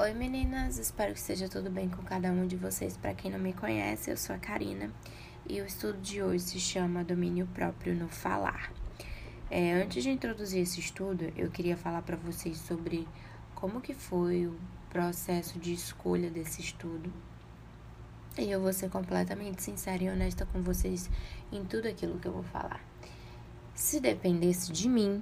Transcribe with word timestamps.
Oi 0.00 0.14
meninas, 0.14 0.78
espero 0.78 1.12
que 1.12 1.18
esteja 1.18 1.48
tudo 1.48 1.68
bem 1.68 1.88
com 1.88 2.00
cada 2.04 2.30
um 2.30 2.46
de 2.46 2.54
vocês. 2.54 2.96
Para 2.96 3.14
quem 3.14 3.32
não 3.32 3.38
me 3.40 3.52
conhece, 3.52 4.08
eu 4.08 4.16
sou 4.16 4.36
a 4.36 4.38
Karina 4.38 4.92
e 5.44 5.60
o 5.60 5.66
estudo 5.66 6.00
de 6.00 6.22
hoje 6.22 6.44
se 6.44 6.60
chama 6.60 7.02
Domínio 7.02 7.48
Próprio 7.48 7.96
no 7.96 8.06
Falar. 8.06 8.72
É, 9.50 9.72
antes 9.72 10.04
de 10.04 10.10
introduzir 10.10 10.62
esse 10.62 10.78
estudo, 10.78 11.32
eu 11.36 11.50
queria 11.50 11.76
falar 11.76 12.02
para 12.02 12.16
vocês 12.16 12.58
sobre 12.58 13.08
como 13.56 13.80
que 13.80 13.92
foi 13.92 14.46
o 14.46 14.56
processo 14.88 15.58
de 15.58 15.72
escolha 15.72 16.30
desse 16.30 16.60
estudo. 16.60 17.12
E 18.38 18.48
eu 18.48 18.60
vou 18.60 18.72
ser 18.72 18.88
completamente 18.90 19.64
sincera 19.64 20.04
e 20.04 20.08
honesta 20.08 20.46
com 20.46 20.62
vocês 20.62 21.10
em 21.50 21.64
tudo 21.64 21.88
aquilo 21.88 22.20
que 22.20 22.28
eu 22.28 22.32
vou 22.32 22.44
falar. 22.44 22.80
Se 23.74 23.98
dependesse 23.98 24.70
de 24.70 24.88
mim, 24.88 25.20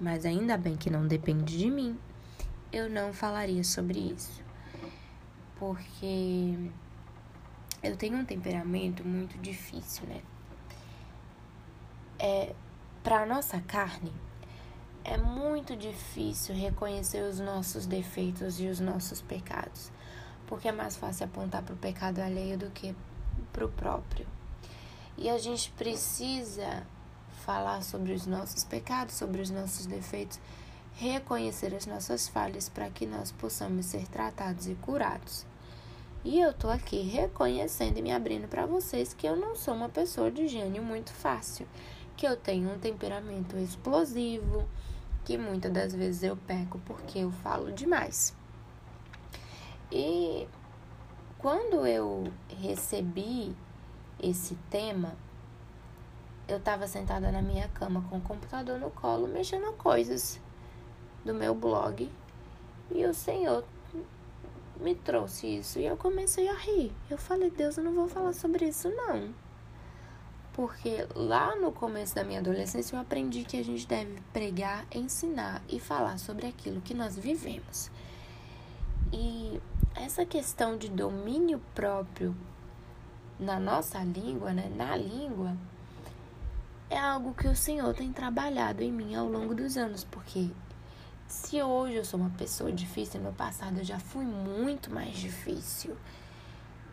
mas 0.00 0.24
ainda 0.24 0.56
bem 0.56 0.78
que 0.78 0.88
não 0.88 1.06
depende 1.06 1.58
de 1.58 1.70
mim, 1.70 1.98
eu 2.72 2.88
não 2.88 3.12
falaria 3.12 3.62
sobre 3.62 3.98
isso. 3.98 4.42
Porque 5.58 6.56
eu 7.82 7.96
tenho 7.96 8.18
um 8.18 8.24
temperamento 8.24 9.06
muito 9.06 9.36
difícil, 9.38 10.06
né? 10.06 10.22
É, 12.18 12.54
para 13.02 13.26
nossa 13.26 13.60
carne, 13.60 14.12
é 15.04 15.16
muito 15.16 15.76
difícil 15.76 16.54
reconhecer 16.54 17.22
os 17.22 17.40
nossos 17.40 17.86
defeitos 17.86 18.60
e 18.60 18.68
os 18.68 18.78
nossos 18.78 19.20
pecados, 19.20 19.90
porque 20.46 20.68
é 20.68 20.72
mais 20.72 20.96
fácil 20.96 21.26
apontar 21.26 21.62
para 21.62 21.74
o 21.74 21.78
pecado 21.78 22.20
alheio 22.20 22.56
do 22.56 22.70
que 22.70 22.94
para 23.52 23.64
o 23.64 23.68
próprio. 23.68 24.26
E 25.18 25.28
a 25.28 25.38
gente 25.38 25.70
precisa 25.72 26.86
falar 27.44 27.82
sobre 27.82 28.12
os 28.12 28.26
nossos 28.26 28.62
pecados, 28.62 29.16
sobre 29.16 29.42
os 29.42 29.50
nossos 29.50 29.86
defeitos, 29.86 30.38
reconhecer 30.94 31.74
as 31.74 31.86
nossas 31.86 32.28
falhas 32.28 32.68
para 32.68 32.90
que 32.90 33.06
nós 33.06 33.32
possamos 33.32 33.86
ser 33.86 34.06
tratados 34.08 34.66
e 34.66 34.74
curados. 34.74 35.46
E 36.24 36.38
eu 36.38 36.52
tô 36.52 36.68
aqui 36.68 37.02
reconhecendo 37.02 37.98
e 37.98 38.02
me 38.02 38.12
abrindo 38.12 38.46
para 38.46 38.64
vocês 38.64 39.12
que 39.12 39.26
eu 39.26 39.34
não 39.34 39.56
sou 39.56 39.74
uma 39.74 39.88
pessoa 39.88 40.30
de 40.30 40.46
gênio 40.46 40.82
muito 40.82 41.12
fácil, 41.12 41.66
que 42.16 42.26
eu 42.26 42.36
tenho 42.36 42.72
um 42.72 42.78
temperamento 42.78 43.56
explosivo, 43.56 44.64
que 45.24 45.36
muitas 45.36 45.72
das 45.72 45.94
vezes 45.94 46.22
eu 46.22 46.36
peco 46.36 46.78
porque 46.84 47.18
eu 47.18 47.32
falo 47.32 47.72
demais. 47.72 48.34
E 49.90 50.46
quando 51.38 51.84
eu 51.84 52.32
recebi 52.60 53.54
esse 54.22 54.54
tema, 54.70 55.16
eu 56.46 56.58
estava 56.58 56.86
sentada 56.86 57.32
na 57.32 57.42
minha 57.42 57.66
cama 57.68 58.04
com 58.08 58.18
o 58.18 58.20
computador 58.20 58.78
no 58.78 58.90
colo, 58.90 59.26
mexendo 59.26 59.72
coisas 59.72 60.40
do 61.24 61.34
meu 61.34 61.54
blog. 61.54 62.10
E 62.90 63.04
o 63.06 63.14
Senhor 63.14 63.64
me 64.80 64.94
trouxe 64.94 65.46
isso. 65.46 65.78
E 65.78 65.86
eu 65.86 65.96
comecei 65.96 66.48
a 66.48 66.54
rir. 66.54 66.92
Eu 67.08 67.16
falei, 67.18 67.50
Deus, 67.50 67.76
eu 67.76 67.84
não 67.84 67.92
vou 67.92 68.08
falar 68.08 68.32
sobre 68.32 68.66
isso, 68.66 68.88
não. 68.90 69.32
Porque 70.52 71.06
lá 71.14 71.56
no 71.56 71.72
começo 71.72 72.14
da 72.14 72.24
minha 72.24 72.40
adolescência 72.40 72.94
eu 72.94 73.00
aprendi 73.00 73.44
que 73.44 73.56
a 73.56 73.64
gente 73.64 73.86
deve 73.86 74.20
pregar, 74.32 74.84
ensinar 74.92 75.62
e 75.68 75.80
falar 75.80 76.18
sobre 76.18 76.46
aquilo 76.46 76.82
que 76.82 76.92
nós 76.92 77.16
vivemos. 77.16 77.90
E 79.12 79.60
essa 79.94 80.26
questão 80.26 80.76
de 80.76 80.90
domínio 80.90 81.60
próprio 81.74 82.36
na 83.38 83.58
nossa 83.58 83.98
língua, 84.04 84.52
né, 84.52 84.70
na 84.76 84.94
língua, 84.94 85.56
é 86.90 86.98
algo 86.98 87.32
que 87.34 87.48
o 87.48 87.56
Senhor 87.56 87.94
tem 87.94 88.12
trabalhado 88.12 88.82
em 88.82 88.92
mim 88.92 89.14
ao 89.14 89.26
longo 89.26 89.54
dos 89.54 89.78
anos, 89.78 90.04
porque 90.04 90.50
se 91.32 91.62
hoje 91.62 91.94
eu 91.94 92.04
sou 92.04 92.20
uma 92.20 92.28
pessoa 92.28 92.70
difícil, 92.70 93.18
no 93.18 93.32
passado 93.32 93.78
eu 93.78 93.84
já 93.84 93.98
fui 93.98 94.22
muito 94.22 94.92
mais 94.92 95.16
difícil. 95.16 95.96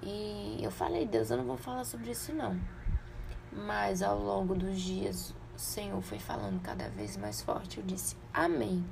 E 0.02 0.58
eu 0.62 0.72
falei, 0.72 1.06
Deus, 1.06 1.30
eu 1.30 1.36
não 1.36 1.44
vou 1.44 1.58
falar 1.58 1.84
sobre 1.84 2.12
isso 2.12 2.32
não. 2.32 2.58
Mas 3.52 4.02
ao 4.02 4.18
longo 4.18 4.56
dos 4.56 4.80
dias, 4.80 5.36
o 5.54 5.60
Senhor 5.60 6.02
foi 6.02 6.20
falando 6.20 6.62
cada 6.62 6.88
vez 6.88 7.18
mais 7.18 7.42
forte. 7.42 7.80
Eu 7.80 7.84
disse, 7.84 8.16
Amém. 8.34 8.86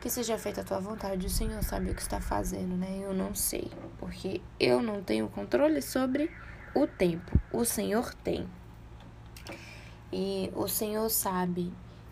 Que 0.00 0.08
seja 0.08 0.38
feita 0.38 0.62
a 0.62 0.64
tua 0.64 0.80
vontade. 0.80 1.26
O 1.26 1.30
Senhor 1.30 1.62
sabe 1.62 1.90
o 1.90 1.94
que 1.94 2.00
está 2.00 2.18
fazendo, 2.18 2.74
né? 2.74 3.00
Eu 3.02 3.12
não 3.12 3.34
sei. 3.34 3.70
Porque 3.98 4.40
eu 4.58 4.80
não 4.80 5.02
tenho 5.02 5.28
controle 5.28 5.82
sobre 5.82 6.34
o 6.74 6.86
tempo. 6.86 7.38
O 7.52 7.66
Senhor 7.66 8.14
tem. 8.14 8.48
E 10.10 10.50
o 10.54 10.66
Senhor 10.66 11.10
sabe 11.10 11.70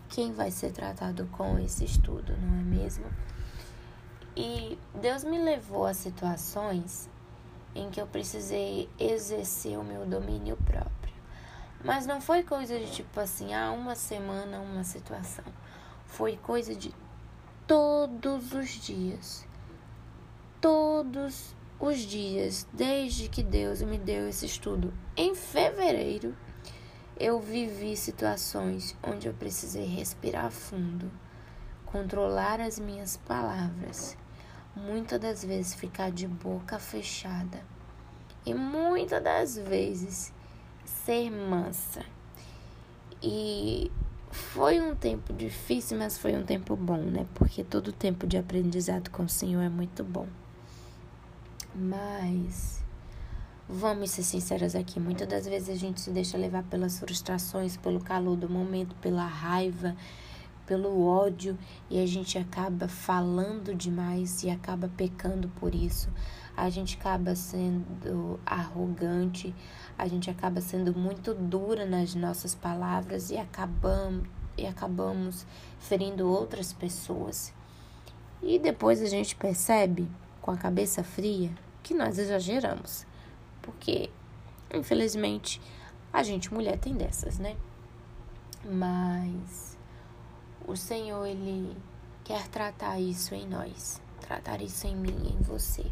quem 0.09 0.33
vai 0.33 0.51
ser 0.51 0.71
tratado 0.71 1.27
com 1.31 1.59
esse 1.59 1.85
estudo, 1.85 2.35
não 2.37 2.59
é 2.59 2.63
mesmo? 2.63 3.05
E 4.35 4.77
Deus 4.93 5.23
me 5.23 5.39
levou 5.39 5.85
a 5.85 5.93
situações 5.93 7.09
em 7.73 7.89
que 7.89 7.99
eu 7.99 8.07
precisei 8.07 8.89
exercer 8.99 9.77
o 9.77 9.83
meu 9.83 10.05
domínio 10.05 10.57
próprio. 10.57 11.13
Mas 11.83 12.05
não 12.05 12.19
foi 12.19 12.43
coisa 12.43 12.77
de 12.79 12.91
tipo 12.91 13.19
assim, 13.19 13.53
ah, 13.53 13.71
uma 13.71 13.95
semana, 13.95 14.59
uma 14.59 14.83
situação. 14.83 15.45
Foi 16.05 16.37
coisa 16.37 16.75
de 16.75 16.93
todos 17.65 18.53
os 18.53 18.69
dias. 18.69 19.45
Todos 20.59 21.55
os 21.79 21.99
dias, 21.99 22.67
desde 22.73 23.29
que 23.29 23.43
Deus 23.43 23.81
me 23.81 23.97
deu 23.97 24.27
esse 24.27 24.45
estudo 24.45 24.91
em 25.15 25.35
fevereiro 25.35 26.35
eu 27.19 27.39
vivi 27.39 27.95
situações 27.95 28.95
onde 29.03 29.27
eu 29.27 29.33
precisei 29.33 29.85
respirar 29.85 30.51
fundo, 30.51 31.11
controlar 31.85 32.59
as 32.59 32.79
minhas 32.79 33.17
palavras, 33.17 34.17
muitas 34.75 35.19
das 35.19 35.43
vezes 35.43 35.73
ficar 35.73 36.11
de 36.11 36.27
boca 36.27 36.77
fechada 36.77 37.59
e 38.45 38.53
muitas 38.53 39.23
das 39.23 39.57
vezes 39.57 40.31
ser 40.85 41.29
mansa. 41.31 42.05
E 43.21 43.91
foi 44.31 44.79
um 44.79 44.95
tempo 44.95 45.33
difícil, 45.33 45.97
mas 45.97 46.17
foi 46.17 46.35
um 46.35 46.45
tempo 46.45 46.75
bom, 46.75 46.97
né? 46.97 47.25
Porque 47.33 47.63
todo 47.63 47.91
tempo 47.91 48.27
de 48.27 48.37
aprendizado 48.37 49.09
com 49.09 49.23
o 49.23 49.29
Senhor 49.29 49.61
é 49.61 49.69
muito 49.69 50.03
bom. 50.03 50.27
Mas 51.73 52.83
Vamos 53.69 54.11
ser 54.11 54.23
sinceras 54.23 54.75
aqui, 54.75 54.97
muitas 54.97 55.27
das 55.27 55.45
vezes 55.45 55.67
a 55.67 55.75
gente 55.75 55.99
se 55.99 56.09
deixa 56.09 56.37
levar 56.37 56.63
pelas 56.63 56.99
frustrações, 56.99 57.75
pelo 57.75 57.99
calor 57.99 58.37
do 58.37 58.47
momento, 58.47 58.95
pela 59.01 59.25
raiva, 59.25 59.93
pelo 60.65 61.05
ódio 61.05 61.57
e 61.89 62.01
a 62.01 62.05
gente 62.05 62.37
acaba 62.37 62.87
falando 62.87 63.75
demais 63.75 64.41
e 64.41 64.49
acaba 64.49 64.89
pecando 64.95 65.49
por 65.59 65.75
isso. 65.75 66.07
A 66.55 66.69
gente 66.69 66.97
acaba 66.97 67.35
sendo 67.35 68.39
arrogante, 68.45 69.53
a 69.97 70.07
gente 70.07 70.29
acaba 70.29 70.61
sendo 70.61 70.97
muito 70.97 71.33
dura 71.33 71.85
nas 71.85 72.15
nossas 72.15 72.55
palavras 72.55 73.31
e 73.31 73.37
acabamos 73.37 74.29
e 74.57 74.65
acabamos 74.65 75.45
ferindo 75.77 76.25
outras 76.25 76.71
pessoas. 76.71 77.53
E 78.41 78.57
depois 78.57 79.01
a 79.01 79.07
gente 79.07 79.35
percebe, 79.35 80.09
com 80.41 80.51
a 80.51 80.57
cabeça 80.57 81.03
fria, 81.03 81.51
que 81.83 81.93
nós 81.93 82.17
exageramos 82.17 83.05
porque 83.67 84.09
infelizmente 84.73 85.61
a 86.13 86.23
gente 86.23 86.53
mulher 86.53 86.79
tem 86.79 86.95
dessas, 86.95 87.37
né? 87.37 87.57
Mas 88.63 89.77
o 90.65 90.75
Senhor 90.75 91.25
ele 91.25 91.75
quer 92.23 92.47
tratar 92.47 92.99
isso 92.99 93.35
em 93.35 93.45
nós, 93.45 94.01
tratar 94.21 94.61
isso 94.61 94.87
em 94.87 94.95
mim, 94.95 95.35
em 95.37 95.43
você. 95.43 95.85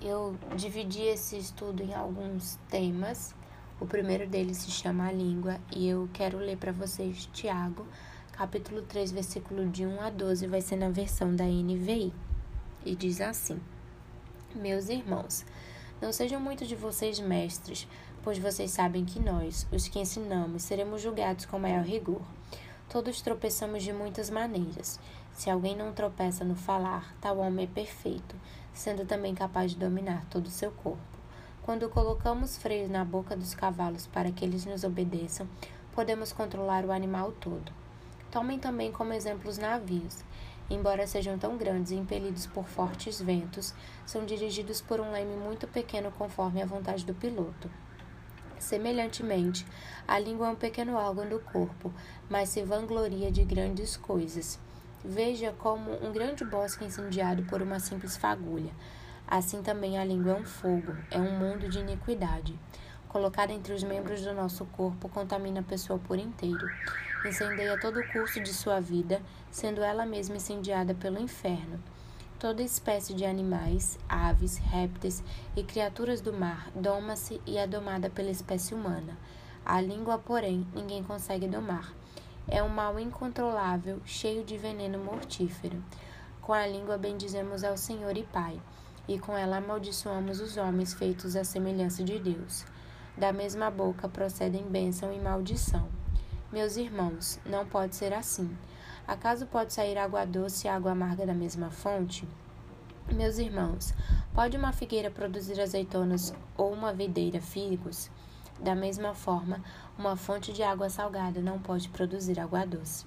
Eu 0.00 0.36
dividi 0.56 1.02
esse 1.02 1.36
estudo 1.36 1.82
em 1.82 1.92
alguns 1.92 2.56
temas. 2.70 3.34
O 3.80 3.86
primeiro 3.86 4.28
deles 4.28 4.58
se 4.58 4.70
chama 4.70 5.08
a 5.08 5.12
língua 5.12 5.58
e 5.74 5.88
eu 5.88 6.08
quero 6.12 6.38
ler 6.38 6.56
para 6.56 6.72
vocês 6.72 7.28
Tiago, 7.32 7.84
capítulo 8.32 8.82
3, 8.82 9.10
versículo 9.10 9.68
de 9.68 9.84
1 9.84 10.00
a 10.00 10.10
12, 10.10 10.46
vai 10.46 10.60
ser 10.60 10.76
na 10.76 10.88
versão 10.88 11.34
da 11.34 11.44
NVI. 11.44 12.12
E 12.84 12.94
diz 12.94 13.20
assim: 13.20 13.60
Meus 14.54 14.88
irmãos, 14.88 15.44
não 16.00 16.12
sejam 16.12 16.40
muito 16.40 16.66
de 16.66 16.74
vocês 16.74 17.20
mestres, 17.20 17.86
pois 18.22 18.38
vocês 18.38 18.70
sabem 18.70 19.04
que 19.04 19.20
nós, 19.20 19.66
os 19.72 19.88
que 19.88 19.98
ensinamos, 19.98 20.62
seremos 20.62 21.00
julgados 21.00 21.44
com 21.44 21.58
maior 21.58 21.84
rigor. 21.84 22.22
Todos 22.88 23.22
tropeçamos 23.22 23.82
de 23.82 23.92
muitas 23.92 24.30
maneiras. 24.30 24.98
Se 25.32 25.50
alguém 25.50 25.76
não 25.76 25.92
tropeça 25.92 26.44
no 26.44 26.54
falar, 26.54 27.14
tal 27.20 27.38
homem 27.38 27.64
é 27.64 27.68
perfeito, 27.68 28.36
sendo 28.72 29.04
também 29.04 29.34
capaz 29.34 29.72
de 29.72 29.78
dominar 29.78 30.24
todo 30.30 30.46
o 30.46 30.50
seu 30.50 30.70
corpo. 30.70 31.02
Quando 31.62 31.88
colocamos 31.88 32.58
freios 32.58 32.90
na 32.90 33.04
boca 33.04 33.36
dos 33.36 33.54
cavalos 33.54 34.06
para 34.06 34.30
que 34.30 34.44
eles 34.44 34.64
nos 34.66 34.84
obedeçam, 34.84 35.48
podemos 35.94 36.32
controlar 36.32 36.84
o 36.84 36.92
animal 36.92 37.32
todo. 37.32 37.72
Tomem 38.30 38.58
também 38.58 38.92
como 38.92 39.12
exemplo 39.12 39.48
os 39.48 39.58
navios 39.58 40.22
embora 40.70 41.06
sejam 41.06 41.38
tão 41.38 41.56
grandes 41.56 41.92
e 41.92 41.96
impelidos 41.96 42.46
por 42.46 42.64
fortes 42.64 43.20
ventos, 43.20 43.74
são 44.06 44.24
dirigidos 44.24 44.80
por 44.80 45.00
um 45.00 45.12
leme 45.12 45.36
muito 45.36 45.66
pequeno 45.66 46.10
conforme 46.10 46.62
a 46.62 46.66
vontade 46.66 47.04
do 47.04 47.14
piloto. 47.14 47.70
Semelhantemente, 48.58 49.66
a 50.08 50.18
língua 50.18 50.46
é 50.46 50.50
um 50.50 50.56
pequeno 50.56 50.94
órgão 50.94 51.28
do 51.28 51.38
corpo, 51.38 51.92
mas 52.30 52.48
se 52.48 52.62
vangloria 52.62 53.30
de 53.30 53.44
grandes 53.44 53.96
coisas. 53.96 54.58
Veja 55.04 55.52
como 55.58 55.92
um 56.02 56.10
grande 56.12 56.44
bosque 56.44 56.84
incendiado 56.84 57.42
por 57.44 57.60
uma 57.60 57.78
simples 57.78 58.16
fagulha. 58.16 58.72
Assim 59.26 59.62
também 59.62 59.98
a 59.98 60.04
língua 60.04 60.32
é 60.32 60.34
um 60.36 60.44
fogo, 60.44 60.96
é 61.10 61.18
um 61.18 61.38
mundo 61.38 61.68
de 61.68 61.78
iniquidade. 61.78 62.58
Colocada 63.14 63.52
entre 63.52 63.72
os 63.72 63.84
membros 63.84 64.22
do 64.22 64.34
nosso 64.34 64.64
corpo, 64.64 65.08
contamina 65.08 65.60
a 65.60 65.62
pessoa 65.62 66.00
por 66.00 66.18
inteiro. 66.18 66.68
Incendeia 67.24 67.78
todo 67.80 68.00
o 68.00 68.08
curso 68.08 68.40
de 68.40 68.52
sua 68.52 68.80
vida, 68.80 69.22
sendo 69.52 69.84
ela 69.84 70.04
mesma 70.04 70.34
incendiada 70.34 70.96
pelo 70.96 71.20
inferno. 71.20 71.80
Toda 72.40 72.60
espécie 72.60 73.14
de 73.14 73.24
animais, 73.24 74.00
aves, 74.08 74.56
répteis 74.56 75.22
e 75.54 75.62
criaturas 75.62 76.20
do 76.20 76.32
mar 76.32 76.68
doma-se 76.74 77.40
e 77.46 77.56
é 77.56 77.68
domada 77.68 78.10
pela 78.10 78.32
espécie 78.32 78.74
humana. 78.74 79.16
A 79.64 79.80
língua, 79.80 80.18
porém, 80.18 80.66
ninguém 80.74 81.04
consegue 81.04 81.46
domar. 81.46 81.94
É 82.48 82.64
um 82.64 82.68
mal 82.68 82.98
incontrolável, 82.98 84.00
cheio 84.04 84.42
de 84.42 84.58
veneno 84.58 84.98
mortífero. 84.98 85.80
Com 86.42 86.52
a 86.52 86.66
língua 86.66 86.98
bendizemos 86.98 87.62
ao 87.62 87.76
Senhor 87.76 88.16
e 88.16 88.24
Pai, 88.24 88.60
e 89.06 89.20
com 89.20 89.36
ela 89.36 89.58
amaldiçoamos 89.58 90.40
os 90.40 90.56
homens 90.56 90.92
feitos 90.92 91.36
à 91.36 91.44
semelhança 91.44 92.02
de 92.02 92.18
Deus. 92.18 92.73
Da 93.16 93.32
mesma 93.32 93.70
boca 93.70 94.08
procedem 94.08 94.64
bênção 94.64 95.12
e 95.12 95.20
maldição. 95.20 95.88
Meus 96.52 96.76
irmãos, 96.76 97.38
não 97.46 97.64
pode 97.64 97.94
ser 97.94 98.12
assim. 98.12 98.50
Acaso 99.06 99.46
pode 99.46 99.72
sair 99.72 99.96
água 99.96 100.24
doce 100.24 100.66
e 100.66 100.70
água 100.70 100.92
amarga 100.92 101.24
da 101.24 101.34
mesma 101.34 101.70
fonte? 101.70 102.26
Meus 103.12 103.38
irmãos, 103.38 103.94
pode 104.34 104.56
uma 104.56 104.72
figueira 104.72 105.10
produzir 105.10 105.60
azeitonas 105.60 106.34
ou 106.56 106.72
uma 106.72 106.92
videira 106.92 107.40
figos? 107.40 108.10
Da 108.58 108.74
mesma 108.74 109.14
forma, 109.14 109.62
uma 109.96 110.16
fonte 110.16 110.52
de 110.52 110.62
água 110.62 110.88
salgada 110.88 111.40
não 111.40 111.58
pode 111.58 111.88
produzir 111.90 112.40
água 112.40 112.66
doce. 112.66 113.04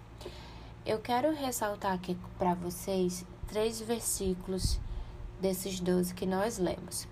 Eu 0.85 0.99
quero 0.99 1.33
ressaltar 1.33 1.93
aqui 1.93 2.17
para 2.37 2.53
vocês 2.53 3.25
três 3.47 3.81
versículos 3.81 4.79
desses 5.41 5.81
doze 5.81 6.13
que 6.13 6.25
nós 6.25 6.57
lemos. 6.57 7.07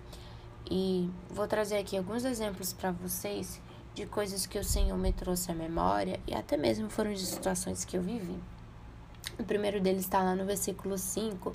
E 0.70 1.08
vou 1.30 1.46
trazer 1.46 1.78
aqui 1.78 1.96
alguns 1.96 2.24
exemplos 2.24 2.72
para 2.72 2.90
vocês 2.90 3.60
de 3.94 4.04
coisas 4.04 4.46
que 4.46 4.58
o 4.58 4.64
Senhor 4.64 4.98
me 4.98 5.12
trouxe 5.12 5.50
à 5.50 5.54
memória 5.54 6.20
e 6.26 6.34
até 6.34 6.56
mesmo 6.56 6.90
foram 6.90 7.12
de 7.12 7.24
situações 7.24 7.84
que 7.84 7.96
eu 7.96 8.02
vivi. 8.02 8.38
O 9.38 9.44
primeiro 9.44 9.80
deles 9.80 10.02
está 10.02 10.22
lá 10.22 10.34
no 10.34 10.44
versículo 10.44 10.98
5, 10.98 11.54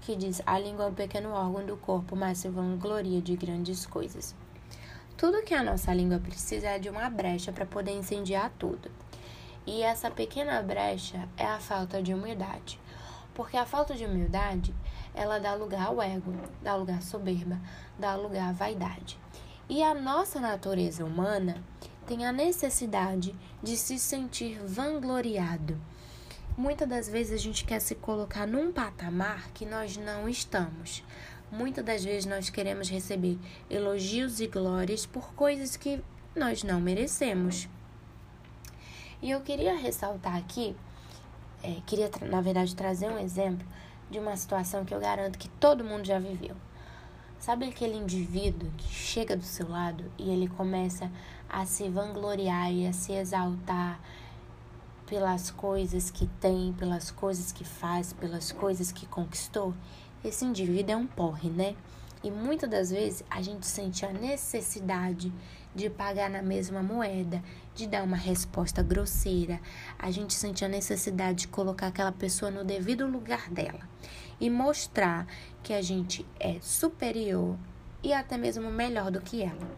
que 0.00 0.14
diz: 0.14 0.40
A 0.46 0.58
língua 0.58 0.84
é 0.84 0.88
um 0.88 0.94
pequeno 0.94 1.30
órgão 1.32 1.64
do 1.66 1.76
corpo, 1.76 2.14
mas 2.14 2.38
se 2.38 2.48
vangloria 2.48 3.20
de 3.20 3.36
grandes 3.36 3.84
coisas. 3.84 4.34
Tudo 5.16 5.42
que 5.42 5.54
a 5.54 5.62
nossa 5.62 5.92
língua 5.92 6.18
precisa 6.18 6.68
é 6.68 6.78
de 6.78 6.88
uma 6.88 7.08
brecha 7.08 7.52
para 7.52 7.66
poder 7.66 7.92
incendiar 7.92 8.52
tudo. 8.58 8.90
E 9.66 9.82
essa 9.82 10.10
pequena 10.10 10.60
brecha 10.62 11.28
é 11.36 11.46
a 11.46 11.60
falta 11.60 12.02
de 12.02 12.12
humildade. 12.12 12.80
Porque 13.34 13.56
a 13.56 13.64
falta 13.64 13.94
de 13.94 14.04
humildade, 14.04 14.74
ela 15.14 15.38
dá 15.38 15.54
lugar 15.54 15.86
ao 15.86 16.02
ego, 16.02 16.32
dá 16.62 16.74
lugar 16.74 16.98
à 16.98 17.02
soberba, 17.02 17.60
dá 17.98 18.14
lugar 18.14 18.50
à 18.50 18.52
vaidade. 18.52 19.18
E 19.68 19.82
a 19.82 19.94
nossa 19.94 20.40
natureza 20.40 21.04
humana 21.04 21.62
tem 22.06 22.26
a 22.26 22.32
necessidade 22.32 23.34
de 23.62 23.76
se 23.76 23.98
sentir 23.98 24.60
vangloriado 24.64 25.78
Muitas 26.56 26.86
das 26.86 27.08
vezes 27.08 27.32
a 27.32 27.42
gente 27.42 27.64
quer 27.64 27.80
se 27.80 27.94
colocar 27.94 28.46
num 28.46 28.70
patamar 28.70 29.50
que 29.54 29.64
nós 29.64 29.96
não 29.96 30.28
estamos. 30.28 31.02
Muitas 31.50 31.82
das 31.82 32.04
vezes 32.04 32.26
nós 32.26 32.50
queremos 32.50 32.90
receber 32.90 33.38
elogios 33.70 34.38
e 34.38 34.46
glórias 34.46 35.06
por 35.06 35.32
coisas 35.32 35.78
que 35.78 36.02
nós 36.36 36.62
não 36.62 36.78
merecemos. 36.78 37.70
E 39.22 39.30
eu 39.30 39.40
queria 39.40 39.74
ressaltar 39.74 40.36
aqui, 40.36 40.76
é, 41.62 41.80
queria 41.86 42.10
na 42.30 42.42
verdade 42.42 42.76
trazer 42.76 43.08
um 43.08 43.18
exemplo 43.18 43.66
de 44.12 44.18
uma 44.18 44.36
situação 44.36 44.84
que 44.84 44.94
eu 44.94 45.00
garanto 45.00 45.38
que 45.38 45.48
todo 45.48 45.82
mundo 45.82 46.04
já 46.04 46.18
viveu. 46.18 46.54
Sabe 47.38 47.64
aquele 47.64 47.96
indivíduo 47.96 48.70
que 48.76 48.86
chega 48.86 49.36
do 49.36 49.42
seu 49.42 49.68
lado 49.68 50.04
e 50.16 50.30
ele 50.30 50.46
começa 50.46 51.10
a 51.48 51.66
se 51.66 51.88
vangloriar 51.88 52.70
e 52.70 52.86
a 52.86 52.92
se 52.92 53.12
exaltar 53.12 53.98
pelas 55.06 55.50
coisas 55.50 56.10
que 56.10 56.26
tem, 56.40 56.72
pelas 56.74 57.10
coisas 57.10 57.50
que 57.50 57.64
faz, 57.64 58.12
pelas 58.12 58.52
coisas 58.52 58.92
que 58.92 59.06
conquistou, 59.06 59.74
esse 60.24 60.44
indivíduo 60.44 60.92
é 60.92 60.96
um 60.96 61.06
porre, 61.06 61.50
né? 61.50 61.74
E 62.22 62.30
muitas 62.30 62.70
das 62.70 62.90
vezes 62.90 63.24
a 63.28 63.42
gente 63.42 63.66
sente 63.66 64.06
a 64.06 64.12
necessidade 64.12 65.32
de 65.74 65.88
pagar 65.88 66.28
na 66.28 66.42
mesma 66.42 66.82
moeda, 66.82 67.42
de 67.74 67.86
dar 67.86 68.02
uma 68.02 68.16
resposta 68.16 68.82
grosseira. 68.82 69.60
A 69.98 70.10
gente 70.10 70.34
sente 70.34 70.64
a 70.64 70.68
necessidade 70.68 71.42
de 71.42 71.48
colocar 71.48 71.88
aquela 71.88 72.12
pessoa 72.12 72.50
no 72.50 72.64
devido 72.64 73.06
lugar 73.06 73.48
dela 73.50 73.80
e 74.40 74.50
mostrar 74.50 75.26
que 75.62 75.72
a 75.72 75.80
gente 75.80 76.26
é 76.38 76.58
superior 76.60 77.56
e 78.02 78.12
até 78.12 78.36
mesmo 78.36 78.70
melhor 78.70 79.10
do 79.10 79.20
que 79.20 79.42
ela. 79.42 79.70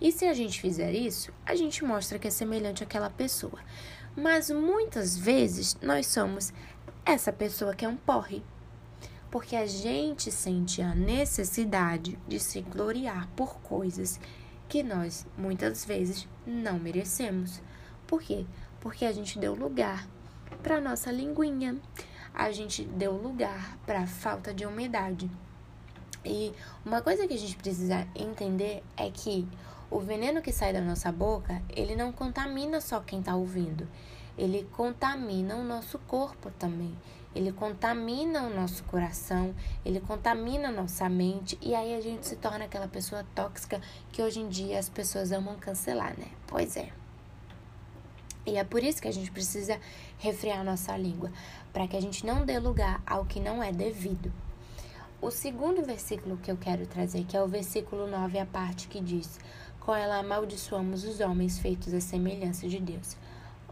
E 0.00 0.10
se 0.10 0.24
a 0.24 0.32
gente 0.32 0.60
fizer 0.60 0.92
isso, 0.92 1.30
a 1.44 1.54
gente 1.54 1.84
mostra 1.84 2.18
que 2.18 2.26
é 2.26 2.30
semelhante 2.30 2.82
àquela 2.82 3.10
pessoa. 3.10 3.60
Mas 4.16 4.50
muitas 4.50 5.16
vezes 5.16 5.76
nós 5.82 6.06
somos 6.06 6.52
essa 7.04 7.32
pessoa 7.32 7.74
que 7.74 7.84
é 7.84 7.88
um 7.88 7.96
porre. 7.96 8.42
Porque 9.30 9.54
a 9.54 9.66
gente 9.66 10.32
sente 10.32 10.80
a 10.82 10.94
necessidade 10.94 12.18
de 12.26 12.40
se 12.40 12.62
gloriar 12.62 13.28
por 13.36 13.60
coisas 13.60 14.18
que 14.70 14.84
nós 14.84 15.26
muitas 15.36 15.84
vezes 15.84 16.28
não 16.46 16.78
merecemos. 16.78 17.60
Por 18.06 18.22
quê? 18.22 18.46
Porque 18.80 19.04
a 19.04 19.10
gente 19.10 19.36
deu 19.36 19.52
lugar 19.52 20.06
para 20.62 20.80
nossa 20.80 21.10
linguinha, 21.10 21.76
a 22.32 22.52
gente 22.52 22.84
deu 22.84 23.12
lugar 23.12 23.76
para 23.84 24.06
falta 24.06 24.54
de 24.54 24.64
umidade. 24.64 25.28
E 26.24 26.52
uma 26.86 27.02
coisa 27.02 27.26
que 27.26 27.34
a 27.34 27.38
gente 27.38 27.56
precisa 27.56 28.06
entender 28.14 28.84
é 28.96 29.10
que 29.10 29.46
o 29.90 29.98
veneno 29.98 30.40
que 30.40 30.52
sai 30.52 30.72
da 30.72 30.80
nossa 30.80 31.10
boca, 31.10 31.60
ele 31.68 31.96
não 31.96 32.12
contamina 32.12 32.80
só 32.80 33.00
quem 33.00 33.18
está 33.18 33.34
ouvindo. 33.34 33.88
Ele 34.38 34.68
contamina 34.70 35.56
o 35.56 35.64
nosso 35.64 35.98
corpo 35.98 36.48
também. 36.60 36.96
Ele 37.34 37.52
contamina 37.52 38.42
o 38.42 38.54
nosso 38.54 38.82
coração, 38.84 39.54
ele 39.84 40.00
contamina 40.00 40.68
a 40.68 40.72
nossa 40.72 41.08
mente 41.08 41.56
e 41.62 41.74
aí 41.74 41.94
a 41.94 42.00
gente 42.00 42.26
se 42.26 42.36
torna 42.36 42.64
aquela 42.64 42.88
pessoa 42.88 43.24
tóxica 43.34 43.80
que 44.10 44.20
hoje 44.20 44.40
em 44.40 44.48
dia 44.48 44.78
as 44.78 44.88
pessoas 44.88 45.30
amam 45.30 45.56
cancelar, 45.56 46.18
né? 46.18 46.26
Pois 46.46 46.76
é. 46.76 46.90
E 48.46 48.56
é 48.56 48.64
por 48.64 48.82
isso 48.82 49.00
que 49.00 49.06
a 49.06 49.12
gente 49.12 49.30
precisa 49.30 49.78
refrear 50.18 50.64
nossa 50.64 50.96
língua, 50.96 51.30
para 51.72 51.86
que 51.86 51.96
a 51.96 52.00
gente 52.00 52.26
não 52.26 52.44
dê 52.44 52.58
lugar 52.58 53.00
ao 53.06 53.24
que 53.24 53.38
não 53.38 53.62
é 53.62 53.70
devido. 53.70 54.32
O 55.22 55.30
segundo 55.30 55.84
versículo 55.84 56.38
que 56.38 56.50
eu 56.50 56.56
quero 56.56 56.86
trazer, 56.86 57.24
que 57.24 57.36
é 57.36 57.42
o 57.42 57.46
versículo 57.46 58.06
9, 58.06 58.38
a 58.38 58.46
parte 58.46 58.88
que 58.88 59.00
diz: 59.00 59.38
com 59.78 59.94
ela 59.94 60.18
amaldiçoamos 60.18 61.04
os 61.04 61.20
homens 61.20 61.58
feitos 61.58 61.92
à 61.92 62.00
semelhança 62.00 62.66
de 62.66 62.80
Deus. 62.80 63.16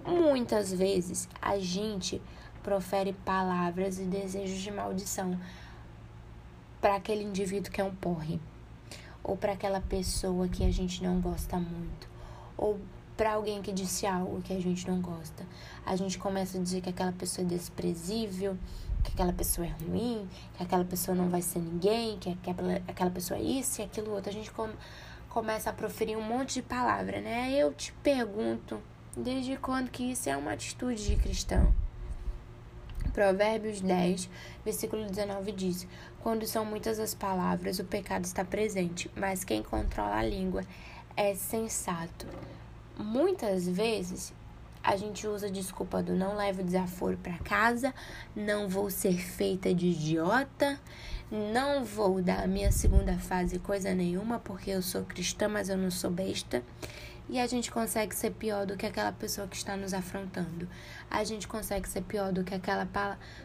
Muitas 0.04 0.72
vezes 0.72 1.28
a 1.40 1.58
gente 1.58 2.20
profere 2.68 3.14
palavras 3.24 3.98
e 3.98 4.02
desejos 4.02 4.58
de 4.58 4.70
maldição 4.70 5.40
para 6.82 6.96
aquele 6.96 7.24
indivíduo 7.24 7.72
que 7.72 7.80
é 7.80 7.84
um 7.84 7.94
porre, 7.94 8.38
ou 9.24 9.38
para 9.38 9.52
aquela 9.54 9.80
pessoa 9.80 10.46
que 10.48 10.62
a 10.62 10.70
gente 10.70 11.02
não 11.02 11.18
gosta 11.18 11.56
muito, 11.56 12.06
ou 12.58 12.78
para 13.16 13.32
alguém 13.32 13.62
que 13.62 13.72
disse 13.72 14.06
algo 14.06 14.42
que 14.42 14.52
a 14.52 14.60
gente 14.60 14.86
não 14.86 15.00
gosta. 15.00 15.46
A 15.86 15.96
gente 15.96 16.18
começa 16.18 16.58
a 16.58 16.60
dizer 16.60 16.82
que 16.82 16.90
aquela 16.90 17.10
pessoa 17.10 17.42
é 17.42 17.48
desprezível, 17.48 18.54
que 19.02 19.12
aquela 19.12 19.32
pessoa 19.32 19.66
é 19.66 19.70
ruim, 19.70 20.28
que 20.54 20.62
aquela 20.62 20.84
pessoa 20.84 21.16
não 21.16 21.30
vai 21.30 21.40
ser 21.40 21.60
ninguém, 21.60 22.18
que 22.18 22.28
aquela, 22.28 22.74
aquela 22.86 23.10
pessoa 23.10 23.40
é 23.40 23.42
isso 23.42 23.80
e 23.80 23.84
aquilo 23.84 24.12
outro. 24.12 24.28
A 24.28 24.32
gente 24.32 24.50
come 24.50 24.74
começa 25.30 25.70
a 25.70 25.72
proferir 25.72 26.18
um 26.18 26.22
monte 26.22 26.54
de 26.54 26.62
palavra, 26.62 27.18
né? 27.22 27.50
Eu 27.54 27.72
te 27.72 27.94
pergunto, 28.02 28.78
desde 29.16 29.56
quando 29.56 29.90
que 29.90 30.10
isso 30.12 30.28
é 30.28 30.36
uma 30.36 30.52
atitude 30.52 31.02
de 31.02 31.16
cristão? 31.16 31.87
Provérbios 33.12 33.80
10, 33.80 34.28
versículo 34.64 35.04
19 35.06 35.52
diz: 35.52 35.86
Quando 36.22 36.46
são 36.46 36.64
muitas 36.64 36.98
as 36.98 37.14
palavras, 37.14 37.78
o 37.78 37.84
pecado 37.84 38.24
está 38.24 38.44
presente, 38.44 39.10
mas 39.16 39.44
quem 39.44 39.62
controla 39.62 40.16
a 40.16 40.22
língua 40.22 40.62
é 41.16 41.34
sensato. 41.34 42.26
Muitas 42.96 43.68
vezes 43.68 44.32
a 44.82 44.96
gente 44.96 45.26
usa 45.26 45.48
a 45.48 45.50
desculpa 45.50 46.02
do 46.02 46.14
não 46.14 46.36
levo 46.36 46.62
desaforo 46.62 47.16
para 47.18 47.38
casa, 47.38 47.92
não 48.34 48.68
vou 48.68 48.90
ser 48.90 49.18
feita 49.18 49.74
de 49.74 49.88
idiota, 49.88 50.78
não 51.30 51.84
vou 51.84 52.22
dar 52.22 52.44
a 52.44 52.46
minha 52.46 52.72
segunda 52.72 53.18
fase 53.18 53.58
coisa 53.58 53.94
nenhuma, 53.94 54.38
porque 54.38 54.70
eu 54.70 54.80
sou 54.80 55.04
cristã, 55.04 55.48
mas 55.48 55.68
eu 55.68 55.76
não 55.76 55.90
sou 55.90 56.10
besta. 56.10 56.62
E 57.30 57.38
a 57.38 57.46
gente 57.46 57.70
consegue 57.70 58.14
ser 58.14 58.30
pior 58.30 58.64
do 58.64 58.76
que 58.76 58.86
aquela 58.86 59.12
pessoa 59.12 59.46
que 59.46 59.56
está 59.56 59.76
nos 59.76 59.92
afrontando. 59.92 60.66
A 61.10 61.22
gente 61.24 61.46
consegue 61.46 61.88
ser 61.88 62.02
pior 62.02 62.32
do 62.32 62.42
que 62.42 62.54
aquela, 62.54 62.88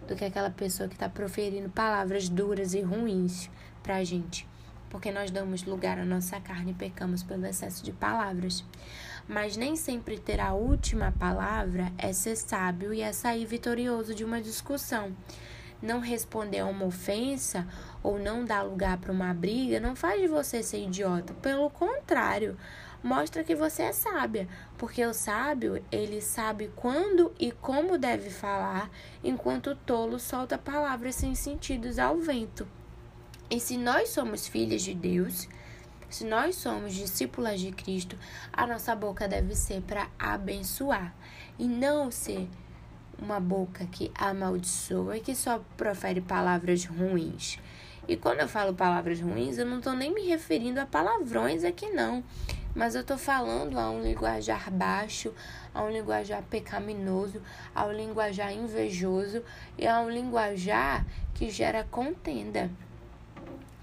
do 0.08 0.16
que 0.16 0.24
aquela 0.24 0.50
pessoa 0.50 0.88
que 0.88 0.96
está 0.96 1.10
proferindo 1.10 1.70
palavras 1.70 2.30
duras 2.30 2.74
e 2.74 2.82
ruins 2.82 3.50
pra 3.82 4.04
gente. 4.04 4.48
porque 4.94 5.12
nós 5.12 5.32
damos 5.32 5.64
lugar 5.64 5.98
à 5.98 6.06
nossa 6.06 6.40
carne 6.40 6.70
e 6.70 6.76
pecamos 6.76 7.24
pelo 7.24 7.48
excesso 7.48 7.84
de 7.84 7.92
palavras. 7.92 8.64
Mas 9.28 9.58
nem 9.58 9.76
sempre 9.76 10.20
ter 10.20 10.40
a 10.40 10.54
última 10.54 11.12
palavra 11.12 11.92
é 11.98 12.14
ser 12.14 12.36
sábio 12.36 12.94
e 12.94 13.02
é 13.02 13.12
sair 13.12 13.44
vitorioso 13.44 14.14
de 14.14 14.24
uma 14.24 14.40
discussão. 14.40 15.12
Não 15.82 16.00
responder 16.00 16.60
a 16.60 16.68
uma 16.68 16.86
ofensa 16.86 17.68
ou 18.04 18.20
não 18.20 18.46
dar 18.46 18.62
lugar 18.62 19.00
para 19.00 19.12
uma 19.12 19.34
briga 19.34 19.80
não 19.80 19.96
faz 19.96 20.22
de 20.22 20.28
você 20.28 20.62
ser 20.62 20.84
idiota. 20.84 21.34
Pelo 21.42 21.72
contrário, 21.72 22.56
mostra 23.04 23.44
que 23.44 23.54
você 23.54 23.84
é 23.84 23.92
sábia, 23.92 24.48
porque 24.78 25.06
o 25.06 25.14
sábio, 25.14 25.84
ele 25.92 26.22
sabe 26.22 26.72
quando 26.76 27.34
e 27.38 27.52
como 27.52 27.98
deve 27.98 28.30
falar, 28.30 28.90
enquanto 29.24 29.72
o 29.72 29.76
tolo 29.76 30.18
solta 30.18 30.58
palavras 30.58 31.16
sem 31.16 31.36
sentidos 31.36 32.00
ao 32.00 32.18
vento. 32.18 32.66
E 33.50 33.60
se 33.60 33.78
nós 33.78 34.10
somos 34.10 34.48
filhas 34.48 34.82
de 34.82 34.94
Deus, 34.94 35.48
se 36.10 36.24
nós 36.24 36.56
somos 36.56 36.94
discípulas 36.94 37.60
de 37.60 37.72
Cristo, 37.72 38.18
a 38.52 38.66
nossa 38.66 38.96
boca 38.96 39.28
deve 39.28 39.54
ser 39.56 39.82
para 39.82 40.08
abençoar 40.18 41.14
e 41.60 41.68
não 41.68 42.10
ser 42.10 42.48
uma 43.20 43.40
boca 43.40 43.86
que 43.86 44.12
amaldiçoa 44.16 45.18
e 45.18 45.22
que 45.22 45.36
só 45.36 45.64
profere 45.76 46.22
palavras 46.22 46.86
ruins. 46.86 47.60
E 48.08 48.18
quando 48.18 48.42
eu 48.42 48.48
falo 48.48 48.74
palavras 48.74 49.20
ruins, 49.22 49.58
eu 49.58 49.66
não 49.66 49.78
estou 49.78 49.94
nem 49.94 50.14
me 50.14 50.28
referindo 50.28 50.80
a 50.80 50.86
palavrões 50.86 51.64
aqui, 51.64 51.90
não. 51.90 52.24
Mas 52.76 52.96
eu 52.96 53.02
estou 53.02 53.18
falando 53.18 53.78
a 53.78 53.90
um 53.90 54.02
linguajar 54.02 54.72
baixo, 54.72 55.32
a 55.74 55.84
um 55.84 55.92
linguajar 55.92 56.42
pecaminoso, 56.44 57.42
a 57.74 57.86
um 57.86 57.92
linguajar 57.92 58.52
invejoso 58.52 59.44
e 59.78 59.86
a 59.86 60.00
um 60.02 60.10
linguajar 60.10 61.06
que 61.36 61.52
gera 61.52 61.84
contenda. 61.84 62.72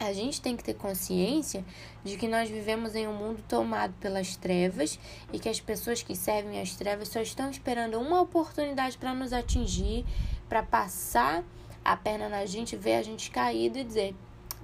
A 0.00 0.12
gente 0.12 0.40
tem 0.40 0.56
que 0.56 0.64
ter 0.64 0.74
consciência 0.74 1.62
de 2.02 2.16
que 2.16 2.26
nós 2.26 2.48
vivemos 2.48 2.94
em 2.94 3.06
um 3.06 3.12
mundo 3.12 3.44
tomado 3.46 3.92
pelas 4.00 4.34
trevas 4.34 4.98
e 5.32 5.38
que 5.38 5.48
as 5.48 5.60
pessoas 5.60 6.02
que 6.02 6.16
servem 6.16 6.60
as 6.60 6.74
trevas 6.74 7.08
só 7.08 7.20
estão 7.20 7.50
esperando 7.50 8.00
uma 8.00 8.20
oportunidade 8.20 8.96
para 8.96 9.14
nos 9.14 9.32
atingir, 9.32 10.06
para 10.48 10.62
passar 10.62 11.44
a 11.84 11.96
perna 11.96 12.28
na 12.28 12.46
gente, 12.46 12.76
ver 12.76 12.94
a 12.94 13.02
gente 13.02 13.30
caído 13.30 13.78
e 13.78 13.84
dizer: 13.84 14.16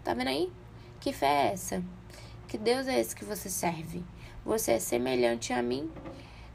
Tá 0.02 0.14
vendo 0.14 0.28
aí? 0.28 0.50
Que 1.00 1.12
fé 1.12 1.26
é 1.26 1.52
essa? 1.52 1.85
Que 2.49 2.56
Deus 2.56 2.88
é 2.88 2.99
esse 2.99 3.14
que 3.14 3.25
você 3.25 3.50
serve? 3.50 4.02
Você 4.47 4.71
é 4.71 4.79
semelhante 4.79 5.53
a 5.53 5.61
mim? 5.61 5.91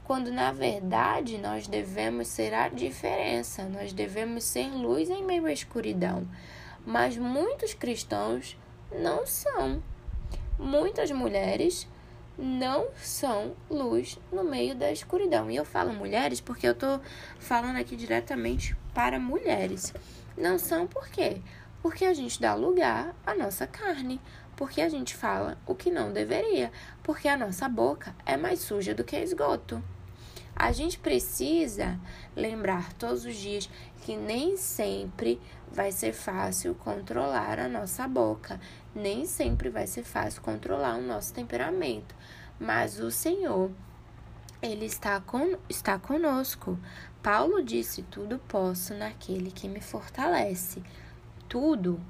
Quando 0.02 0.32
na 0.32 0.50
verdade 0.50 1.36
nós 1.36 1.66
devemos 1.66 2.26
ser 2.26 2.54
a 2.54 2.70
diferença, 2.70 3.64
nós 3.64 3.92
devemos 3.92 4.44
ser 4.44 4.68
luz 4.68 5.10
em 5.10 5.22
meio 5.22 5.44
à 5.44 5.52
escuridão. 5.52 6.26
Mas 6.86 7.18
muitos 7.18 7.74
cristãos 7.74 8.56
não 8.90 9.26
são. 9.26 9.82
Muitas 10.58 11.10
mulheres 11.10 11.86
não 12.38 12.88
são 12.96 13.52
luz 13.68 14.18
no 14.32 14.42
meio 14.42 14.74
da 14.74 14.90
escuridão. 14.90 15.50
E 15.50 15.56
eu 15.56 15.64
falo 15.66 15.92
mulheres 15.92 16.40
porque 16.40 16.66
eu 16.66 16.74
tô 16.74 16.98
falando 17.38 17.76
aqui 17.76 17.94
diretamente 17.94 18.74
para 18.94 19.20
mulheres. 19.20 19.92
Não 20.34 20.58
são 20.58 20.86
por 20.86 21.08
quê? 21.10 21.42
Porque 21.82 22.06
a 22.06 22.14
gente 22.14 22.40
dá 22.40 22.54
lugar 22.54 23.14
à 23.26 23.34
nossa 23.34 23.66
carne, 23.66 24.18
porque 24.62 24.80
a 24.80 24.88
gente 24.88 25.16
fala 25.16 25.58
o 25.66 25.74
que 25.74 25.90
não 25.90 26.12
deveria, 26.12 26.70
porque 27.02 27.26
a 27.26 27.36
nossa 27.36 27.68
boca 27.68 28.14
é 28.24 28.36
mais 28.36 28.60
suja 28.60 28.94
do 28.94 29.02
que 29.02 29.16
esgoto. 29.16 29.82
A 30.54 30.70
gente 30.70 31.00
precisa 31.00 31.98
lembrar 32.36 32.92
todos 32.92 33.24
os 33.24 33.34
dias 33.34 33.68
que 34.02 34.16
nem 34.16 34.56
sempre 34.56 35.40
vai 35.68 35.90
ser 35.90 36.12
fácil 36.12 36.76
controlar 36.76 37.58
a 37.58 37.68
nossa 37.68 38.06
boca, 38.06 38.60
nem 38.94 39.26
sempre 39.26 39.68
vai 39.68 39.88
ser 39.88 40.04
fácil 40.04 40.40
controlar 40.42 40.94
o 40.94 41.02
nosso 41.02 41.34
temperamento, 41.34 42.14
mas 42.60 43.00
o 43.00 43.10
Senhor, 43.10 43.68
Ele 44.62 44.84
está, 44.84 45.20
con 45.20 45.56
está 45.68 45.98
conosco. 45.98 46.78
Paulo 47.20 47.64
disse: 47.64 48.04
Tudo 48.04 48.38
posso 48.46 48.94
naquele 48.94 49.50
que 49.50 49.68
me 49.68 49.80
fortalece. 49.80 50.80
Tudo 51.48 52.00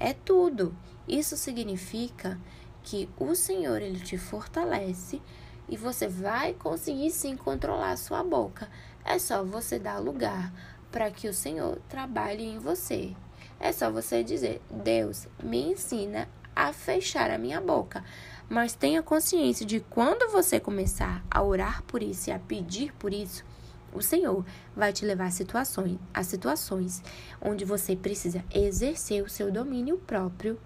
é 0.00 0.12
tudo. 0.12 0.76
Isso 1.06 1.36
significa 1.36 2.40
que 2.82 3.08
o 3.18 3.34
Senhor 3.34 3.80
ele 3.80 4.00
te 4.00 4.16
fortalece 4.16 5.20
e 5.68 5.76
você 5.76 6.08
vai 6.08 6.52
conseguir 6.54 7.10
sim 7.10 7.36
controlar 7.36 7.92
a 7.92 7.96
sua 7.96 8.22
boca. 8.22 8.68
É 9.04 9.18
só 9.18 9.42
você 9.42 9.78
dar 9.78 9.98
lugar 9.98 10.52
para 10.90 11.10
que 11.10 11.28
o 11.28 11.34
Senhor 11.34 11.80
trabalhe 11.88 12.44
em 12.44 12.58
você. 12.58 13.14
É 13.58 13.72
só 13.72 13.90
você 13.90 14.22
dizer: 14.22 14.60
Deus, 14.70 15.26
me 15.42 15.72
ensina 15.72 16.28
a 16.54 16.72
fechar 16.72 17.30
a 17.30 17.38
minha 17.38 17.60
boca. 17.60 18.04
Mas 18.48 18.74
tenha 18.74 19.02
consciência 19.02 19.64
de 19.64 19.80
quando 19.80 20.30
você 20.30 20.60
começar 20.60 21.24
a 21.30 21.42
orar 21.42 21.82
por 21.84 22.02
isso 22.02 22.28
e 22.28 22.32
a 22.32 22.38
pedir 22.38 22.92
por 22.94 23.12
isso, 23.12 23.44
o 23.92 24.02
Senhor 24.02 24.44
vai 24.76 24.92
te 24.92 25.04
levar 25.04 25.26
a 25.26 25.30
situações, 25.30 25.98
a 26.12 26.22
situações 26.22 27.02
onde 27.40 27.64
você 27.64 27.96
precisa 27.96 28.44
exercer 28.52 29.22
o 29.22 29.28
seu 29.28 29.50
domínio 29.50 29.96
próprio 29.98 30.58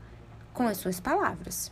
com 0.57 0.67
as 0.67 0.79
suas 0.79 0.99
palavras. 0.99 1.71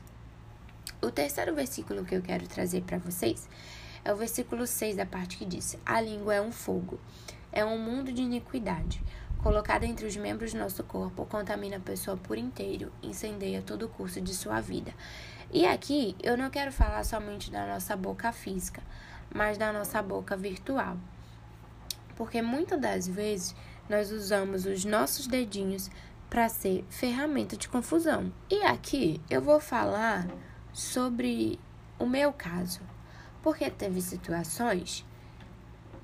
O 1.01 1.11
terceiro 1.11 1.55
versículo 1.55 2.05
que 2.05 2.15
eu 2.15 2.21
quero 2.21 2.47
trazer 2.47 2.83
para 2.83 2.99
vocês 2.99 3.49
é 4.05 4.13
o 4.13 4.17
versículo 4.17 4.67
6, 4.67 4.97
da 4.97 5.07
parte 5.07 5.39
que 5.39 5.47
diz: 5.47 5.79
A 5.87 6.03
língua 6.03 6.35
é 6.35 6.43
um 6.43 6.53
fogo, 6.53 7.01
é 7.51 7.65
um 7.65 7.79
mundo 7.79 8.13
de 8.13 8.21
iniquidade. 8.21 9.03
Colocada 9.43 9.87
entre 9.87 10.07
os 10.07 10.17
membros 10.17 10.53
do 10.53 10.59
nosso 10.59 10.85
corpo, 10.85 11.25
contamina 11.25 11.79
a 11.79 11.81
pessoa 11.81 12.19
por 12.19 12.37
inteiro, 12.37 12.93
incendeia 13.03 13.63
todo 13.63 13.87
o 13.87 13.89
curso 13.89 14.21
de 14.21 14.35
sua 14.35 14.61
vida. 14.61 14.93
E 15.51 15.65
aqui 15.67 16.15
eu 16.23 16.37
não 16.37 16.51
quero 16.51 16.71
falar 16.71 17.05
somente 17.05 17.51
da 17.51 17.67
nossa 17.67 17.97
boca 17.97 18.33
física, 18.33 18.83
mas 19.35 19.57
da 19.57 19.73
nossa 19.73 20.03
boca 20.03 20.37
virtual. 20.37 20.99
Porque 22.17 22.43
muitas 22.43 22.79
das 22.79 23.09
vezes 23.09 23.57
nós 23.89 24.13
usamos 24.13 24.67
os 24.67 24.85
nossos 24.85 25.27
dedinhos 25.27 25.91
para 26.29 26.49
ser 26.49 26.85
ferramenta 26.89 27.57
de 27.57 27.69
confusão. 27.69 28.33
E 28.51 28.63
aqui 28.63 29.21
eu 29.31 29.41
vou 29.41 29.61
falar 29.61 30.27
sobre 30.73 31.59
o 31.99 32.07
meu 32.07 32.33
caso, 32.33 32.81
porque 33.43 33.71
teve 33.71 34.01
situações 34.01 35.05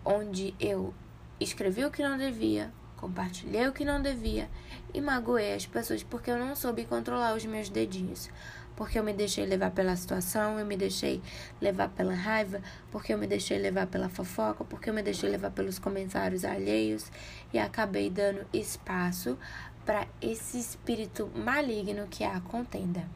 onde 0.05 0.55
eu 0.61 0.95
escrevi 1.39 1.85
o 1.85 1.91
que 1.91 2.03
não 2.03 2.17
devia, 2.17 2.73
compartilhei 2.97 3.67
o 3.67 3.73
que 3.73 3.85
não 3.85 4.01
devia 4.01 4.49
e 4.93 5.01
magoei 5.01 5.55
as 5.55 5.67
pessoas 5.67 6.03
porque 6.03 6.31
eu 6.31 6.39
não 6.39 6.55
soube 6.55 6.85
controlar 6.85 7.35
os 7.35 7.45
meus 7.45 7.69
dedinhos. 7.69 8.31
Porque 8.77 8.99
eu 8.99 9.05
me 9.05 9.13
deixei 9.13 9.45
levar 9.45 9.73
pela 9.73 9.95
situação, 9.95 10.59
eu 10.59 10.65
me 10.65 10.75
deixei 10.75 11.21
levar 11.61 11.91
pela 11.91 12.15
raiva, 12.15 12.63
porque 12.91 13.13
eu 13.13 13.19
me 13.19 13.27
deixei 13.27 13.59
levar 13.59 13.87
pela 13.87 14.09
fofoca, 14.09 14.65
porque 14.65 14.89
eu 14.89 14.95
me 14.95 15.03
deixei 15.03 15.29
levar 15.29 15.51
pelos 15.51 15.79
comentários 15.79 16.47
alheios 16.47 17.13
e 17.53 17.59
acabei 17.59 18.09
dando 18.09 18.47
espaço 18.55 19.37
para 19.85 20.07
esse 20.21 20.59
espírito 20.59 21.31
maligno 21.35 22.07
que 22.09 22.25
é 22.25 22.33
a 22.33 22.41
contenda. 22.41 23.09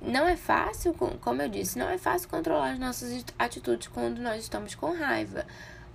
Não 0.00 0.26
é 0.28 0.36
fácil, 0.36 0.94
como 1.20 1.42
eu 1.42 1.48
disse, 1.48 1.78
não 1.78 1.88
é 1.88 1.98
fácil 1.98 2.28
controlar 2.28 2.72
as 2.72 2.78
nossas 2.78 3.24
atitudes 3.38 3.88
quando 3.88 4.20
nós 4.20 4.42
estamos 4.42 4.74
com 4.74 4.92
raiva, 4.92 5.46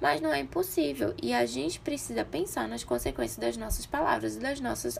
mas 0.02 0.20
não 0.20 0.34
é 0.34 0.40
impossível 0.40 1.14
e 1.22 1.34
a 1.34 1.46
gente 1.46 1.80
precisa 1.80 2.26
pensar 2.26 2.68
nas 2.68 2.84
consequências 2.84 3.38
das 3.38 3.56
nossas 3.58 3.86
palavras 3.86 4.36
e 4.36 4.40
das 4.40 4.60
nossas 4.60 4.98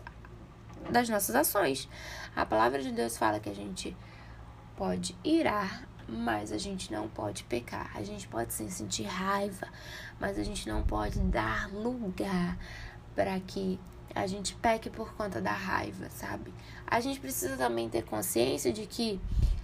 das 0.90 1.10
nossas 1.10 1.36
ações. 1.36 1.90
A 2.36 2.46
palavra 2.46 2.82
de 2.82 2.92
Deus 2.92 3.18
fala 3.18 3.40
que 3.40 3.50
a 3.50 3.56
gente 3.56 3.96
pode 4.76 5.16
irar, 5.24 5.88
mas 6.08 6.52
a 6.52 6.58
gente 6.58 6.92
não 6.92 7.08
pode 7.08 7.44
pecar. 7.44 7.92
A 7.96 8.04
gente 8.04 8.28
pode 8.28 8.54
sim 8.54 8.70
sentir 8.70 9.04
raiva, 9.04 9.68
mas 10.20 10.38
a 10.38 10.44
gente 10.44 10.68
não 10.68 10.84
pode 10.84 11.20
dar 11.20 11.72
lugar 11.72 12.58
para 13.16 13.40
que 13.42 13.80
a 14.16 14.28
gente 14.28 14.56
peque 14.56 14.90
por 14.90 15.14
conta 15.14 15.42
da 15.42 15.52
raiva, 15.52 16.10
sabe? 16.10 16.54
A 16.88 17.00
gente 17.00 17.20
precisa 17.20 17.56
também 17.58 17.90
ter 17.90 18.04
consciência 18.04 18.72
de 18.72 18.86
que, 18.86 19.20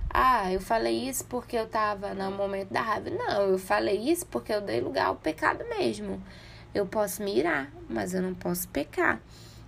ah, 0.09 0.51
eu 0.51 0.61
falei 0.61 1.07
isso 1.07 1.25
porque 1.25 1.57
eu 1.57 1.67
tava 1.67 2.13
no 2.13 2.31
momento 2.31 2.71
da 2.71 2.81
raiva. 2.81 3.09
Não, 3.09 3.41
eu 3.43 3.59
falei 3.59 3.97
isso 3.97 4.25
porque 4.25 4.53
eu 4.53 4.61
dei 4.61 4.81
lugar 4.81 5.07
ao 5.07 5.15
pecado 5.15 5.63
mesmo. 5.67 6.21
Eu 6.73 6.85
posso 6.85 7.23
me 7.23 7.37
irar, 7.37 7.71
mas 7.89 8.13
eu 8.13 8.21
não 8.21 8.33
posso 8.33 8.67
pecar. 8.69 9.21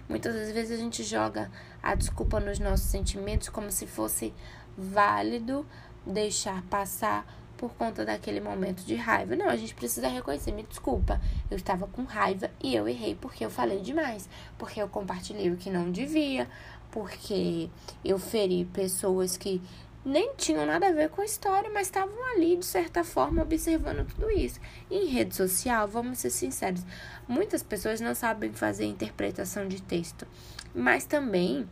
Muitas 0.08 0.34
das 0.34 0.52
vezes 0.52 0.78
a 0.78 0.82
gente 0.82 1.04
joga 1.04 1.52
a 1.82 1.96
desculpa 1.96 2.40
nos 2.40 2.60
nossos 2.60 2.88
sentimentos 2.88 3.50
como 3.50 3.72
se 3.72 3.86
fosse 3.86 4.34
válido 4.78 5.66
deixar 6.06 6.62
passar 6.64 7.26
por 7.60 7.74
conta 7.74 8.06
daquele 8.06 8.40
momento 8.40 8.86
de 8.86 8.96
raiva. 8.96 9.36
Não, 9.36 9.50
a 9.50 9.58
gente 9.58 9.76
precisa 9.76 10.08
reconhecer, 10.08 10.54
me 10.54 10.64
desculpa, 10.64 11.20
eu 11.52 11.58
estava 11.58 11.86
com 11.88 12.04
raiva 12.04 12.50
e 12.64 12.74
eu 12.74 12.88
errei 12.88 13.16
porque 13.20 13.44
eu 13.46 13.50
falei 13.50 13.82
demais, 13.82 14.30
porque 14.58 14.82
eu 14.82 14.88
compartilhei 14.88 15.52
o 15.52 15.58
que 15.58 15.70
não 15.70 15.92
devia, 15.92 16.50
porque 16.90 17.70
eu 18.04 18.18
feri 18.18 18.64
pessoas 18.64 19.36
que 19.36 19.62
nem 20.06 20.34
tinham 20.38 20.66
nada 20.66 20.88
a 20.88 20.94
ver 20.94 21.10
com 21.10 21.22
a 21.22 21.26
história, 21.26 21.70
mas 21.70 21.88
estavam 21.88 22.16
ali, 22.34 22.56
de 22.56 22.66
certa 22.66 23.04
forma, 23.04 23.42
observando 23.42 24.08
tudo 24.08 24.32
isso. 24.32 24.62
E 24.90 24.96
em 24.96 25.08
rede 25.08 25.36
social, 25.36 25.86
vamos 25.86 26.20
ser 26.20 26.30
sinceros, 26.30 26.86
muitas 27.28 27.62
pessoas 27.62 28.00
não 28.00 28.16
sabem 28.16 28.54
fazer 28.54 28.86
interpretação 28.86 29.68
de 29.68 29.82
texto, 29.82 30.26
mas 30.74 31.04
também 31.04 31.68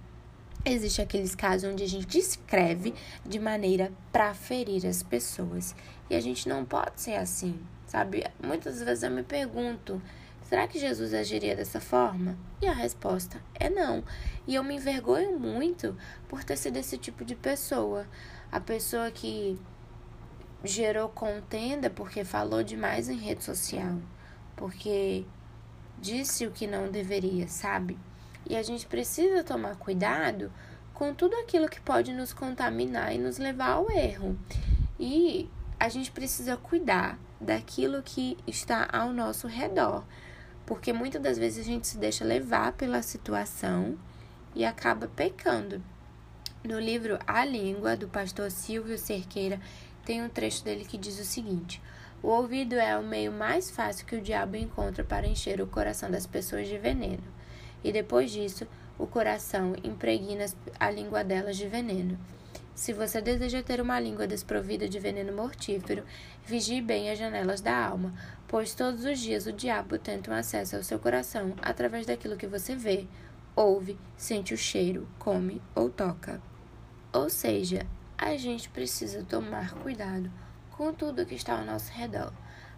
Existem 0.70 1.06
aqueles 1.06 1.34
casos 1.34 1.72
onde 1.72 1.82
a 1.82 1.88
gente 1.88 2.20
escreve 2.20 2.94
de 3.26 3.40
maneira 3.40 3.90
para 4.12 4.34
ferir 4.34 4.86
as 4.86 5.02
pessoas. 5.02 5.74
E 6.10 6.16
a 6.16 6.20
gente 6.20 6.50
não 6.50 6.66
pode 6.66 7.00
ser 7.00 7.16
assim, 7.16 7.58
sabe? 7.86 8.26
Muitas 8.44 8.82
vezes 8.84 9.02
eu 9.02 9.10
me 9.10 9.24
pergunto, 9.24 10.02
será 10.44 10.68
que 10.68 10.78
Jesus 10.78 11.14
agiria 11.14 11.56
dessa 11.56 11.80
forma? 11.80 12.38
E 12.62 12.68
a 12.68 12.74
resposta 12.74 13.42
é 13.56 13.70
não. 13.70 14.04
E 14.46 14.56
eu 14.56 14.64
me 14.64 14.76
envergonho 14.76 15.40
muito 15.40 15.96
por 16.28 16.44
ter 16.44 16.58
sido 16.58 16.76
esse 16.76 16.98
tipo 16.98 17.24
de 17.24 17.34
pessoa. 17.34 18.06
A 18.52 18.60
pessoa 18.60 19.10
que 19.10 19.58
gerou 20.66 21.08
contenda 21.08 21.90
porque 21.90 22.26
falou 22.26 22.62
demais 22.62 23.08
em 23.08 23.16
rede 23.16 23.42
social, 23.42 24.02
porque 24.54 25.24
disse 25.98 26.46
o 26.46 26.52
que 26.52 26.68
não 26.68 26.92
deveria, 26.92 27.48
sabe? 27.48 27.98
E 28.50 28.56
a 28.56 28.64
gente 28.64 28.88
precisa 28.88 29.44
tomar 29.44 29.76
cuidado 29.76 30.52
com 30.94 31.14
tudo 31.14 31.36
aquilo 31.36 31.68
que 31.68 31.82
pode 31.82 32.14
nos 32.14 32.32
contaminar 32.32 33.14
e 33.14 33.18
nos 33.18 33.38
levar 33.38 33.72
ao 33.72 33.92
erro. 33.92 34.40
E 34.98 35.50
a 35.78 35.90
gente 35.90 36.12
precisa 36.12 36.56
cuidar 36.56 37.20
daquilo 37.42 38.02
que 38.02 38.38
está 38.48 38.88
ao 38.92 39.12
nosso 39.12 39.48
redor, 39.48 40.06
porque 40.66 40.94
muitas 40.94 41.22
das 41.22 41.38
vezes 41.38 41.66
a 41.66 41.70
gente 41.70 41.88
se 41.88 41.98
deixa 41.98 42.24
levar 42.24 42.72
pela 42.72 43.02
situação 43.02 43.98
e 44.56 44.64
acaba 44.64 45.10
pecando. 45.10 45.84
No 46.64 46.80
livro 46.80 47.20
A 47.28 47.44
Língua, 47.44 47.98
do 47.98 48.08
pastor 48.08 48.50
Silvio 48.50 48.98
Cerqueira, 48.98 49.60
tem 50.06 50.24
um 50.24 50.30
trecho 50.30 50.64
dele 50.64 50.86
que 50.86 50.98
diz 50.98 51.20
o 51.20 51.26
seguinte: 51.26 51.82
O 52.24 52.30
ouvido 52.30 52.76
é 52.76 52.98
o 52.98 53.04
meio 53.04 53.32
mais 53.32 53.70
fácil 53.70 54.06
que 54.06 54.16
o 54.16 54.22
diabo 54.22 54.56
encontra 54.56 55.04
para 55.04 55.28
encher 55.28 55.60
o 55.60 55.68
coração 55.68 56.10
das 56.10 56.26
pessoas 56.26 56.68
de 56.68 56.78
veneno 56.78 57.36
e 57.84 57.92
depois 57.92 58.32
disso 58.32 58.68
o 58.98 59.06
coração 59.06 59.76
impregna 59.84 60.46
a 60.80 60.90
língua 60.90 61.24
delas 61.24 61.58
de 61.58 61.68
veneno. 61.68 62.18
Se 62.74 62.94
você 62.94 63.20
deseja 63.20 63.64
ter 63.64 63.82
uma 63.82 64.00
língua 64.00 64.28
desprovida 64.28 64.88
de 64.88 65.00
veneno 65.00 65.34
mortífero, 65.34 66.04
vigie 66.46 66.80
bem 66.80 67.10
as 67.10 67.18
janelas 67.18 67.60
da 67.60 67.76
alma, 67.76 68.14
pois 68.48 68.76
todos 68.76 69.04
os 69.04 69.20
dias 69.20 69.48
o 69.48 69.52
diabo 69.52 69.98
tenta 69.98 70.30
um 70.30 70.34
acesso 70.36 70.76
ao 70.76 70.84
seu 70.84 71.00
coração 71.00 71.56
através 71.60 72.06
daquilo 72.06 72.38
que 72.38 72.46
você 72.46 72.76
vê, 72.76 73.08
ouve, 73.56 73.98
sente 74.16 74.54
o 74.54 74.58
cheiro, 74.58 75.08
come 75.18 75.60
ou 75.74 75.90
toca. 75.90 76.40
Ou 77.12 77.32
seja, 77.32 77.84
a 78.16 78.38
gente 78.38 78.70
precisa 78.70 79.24
tomar 79.24 79.74
cuidado 79.74 80.32
com 80.70 80.94
tudo 80.94 81.26
que 81.26 81.34
está 81.34 81.58
ao 81.58 81.66
nosso 81.66 81.92
redor, 81.92 82.32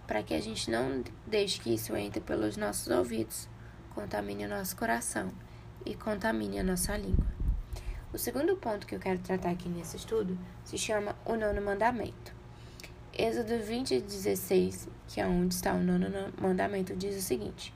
para 0.08 0.24
que 0.24 0.34
a 0.34 0.40
gente 0.40 0.72
não 0.72 1.04
deixe 1.28 1.60
que 1.60 1.74
isso 1.74 1.94
entre 1.98 2.22
pelos 2.22 2.56
nossos 2.56 2.88
ouvidos 2.88 3.49
contamine 3.94 4.46
o 4.46 4.50
nosso 4.50 4.76
coração 4.76 5.32
e 5.86 5.96
contamine 5.96 6.60
a 6.60 6.64
nossa 6.64 6.96
língua. 6.98 7.28
O 8.12 8.18
segundo 8.18 8.56
ponto 8.56 8.88
que 8.88 8.96
eu 8.96 9.00
quero 9.00 9.20
tratar 9.20 9.52
aqui 9.52 9.70
nesse 9.70 9.98
estudo 9.98 10.38
se 10.64 10.78
chama 10.78 11.16
o 11.26 11.36
nono 11.36 11.62
mandamento. 11.62 12.34
Êxodo 13.14 13.60
20, 13.60 14.02
16, 14.02 14.88
que 15.08 15.22
é 15.22 15.28
onde 15.28 15.54
está 15.54 15.74
o 15.74 15.80
nono 15.80 16.08
mandamento, 16.42 16.96
diz 16.96 17.18
o 17.18 17.22
seguinte: 17.22 17.74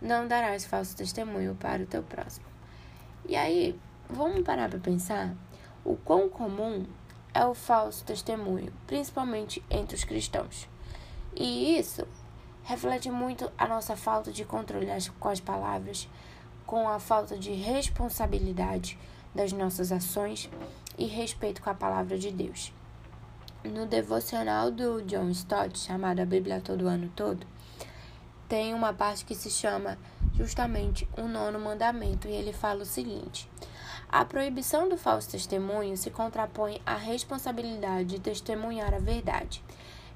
Não 0.00 0.28
darás 0.28 0.66
falso 0.66 0.96
testemunho 0.96 1.54
para 1.54 1.82
o 1.82 1.86
teu 1.86 2.02
próximo. 2.02 2.46
E 3.26 3.36
aí, 3.36 3.78
vamos 4.10 4.42
parar 4.42 4.68
para 4.68 4.78
pensar 4.78 5.34
o 5.84 5.96
quão 5.96 6.28
comum 6.28 6.84
é 7.32 7.44
o 7.44 7.54
falso 7.54 8.04
testemunho, 8.04 8.72
principalmente 8.86 9.64
entre 9.70 9.96
os 9.96 10.04
cristãos. 10.04 10.68
E 11.34 11.78
isso 11.78 12.06
reflete 12.64 13.10
muito 13.10 13.50
a 13.58 13.66
nossa 13.66 13.96
falta 13.96 14.30
de 14.32 14.44
controle 14.44 14.86
com 15.18 15.28
as 15.28 15.40
palavras, 15.40 16.08
com 16.66 16.88
a 16.88 16.98
falta 16.98 17.36
de 17.36 17.52
responsabilidade 17.52 18.98
das 19.34 19.52
nossas 19.52 19.90
ações 19.90 20.48
e 20.98 21.06
respeito 21.06 21.62
com 21.62 21.70
a 21.70 21.74
palavra 21.74 22.18
de 22.18 22.30
Deus. 22.30 22.72
No 23.64 23.86
devocional 23.86 24.70
do 24.70 25.02
John 25.02 25.30
Stott, 25.30 25.78
chamado 25.78 26.20
A 26.20 26.26
Bíblia 26.26 26.60
Todo 26.60 26.88
Ano 26.88 27.10
Todo, 27.14 27.46
tem 28.48 28.74
uma 28.74 28.92
parte 28.92 29.24
que 29.24 29.34
se 29.34 29.48
chama 29.50 29.96
justamente 30.34 31.08
o 31.16 31.22
nono 31.22 31.58
mandamento, 31.58 32.28
e 32.28 32.32
ele 32.32 32.52
fala 32.52 32.82
o 32.82 32.86
seguinte: 32.86 33.48
A 34.10 34.24
proibição 34.24 34.88
do 34.88 34.96
falso 34.96 35.30
testemunho 35.30 35.96
se 35.96 36.10
contrapõe 36.10 36.82
à 36.84 36.96
responsabilidade 36.96 38.10
de 38.10 38.20
testemunhar 38.20 38.92
a 38.92 38.98
verdade 38.98 39.62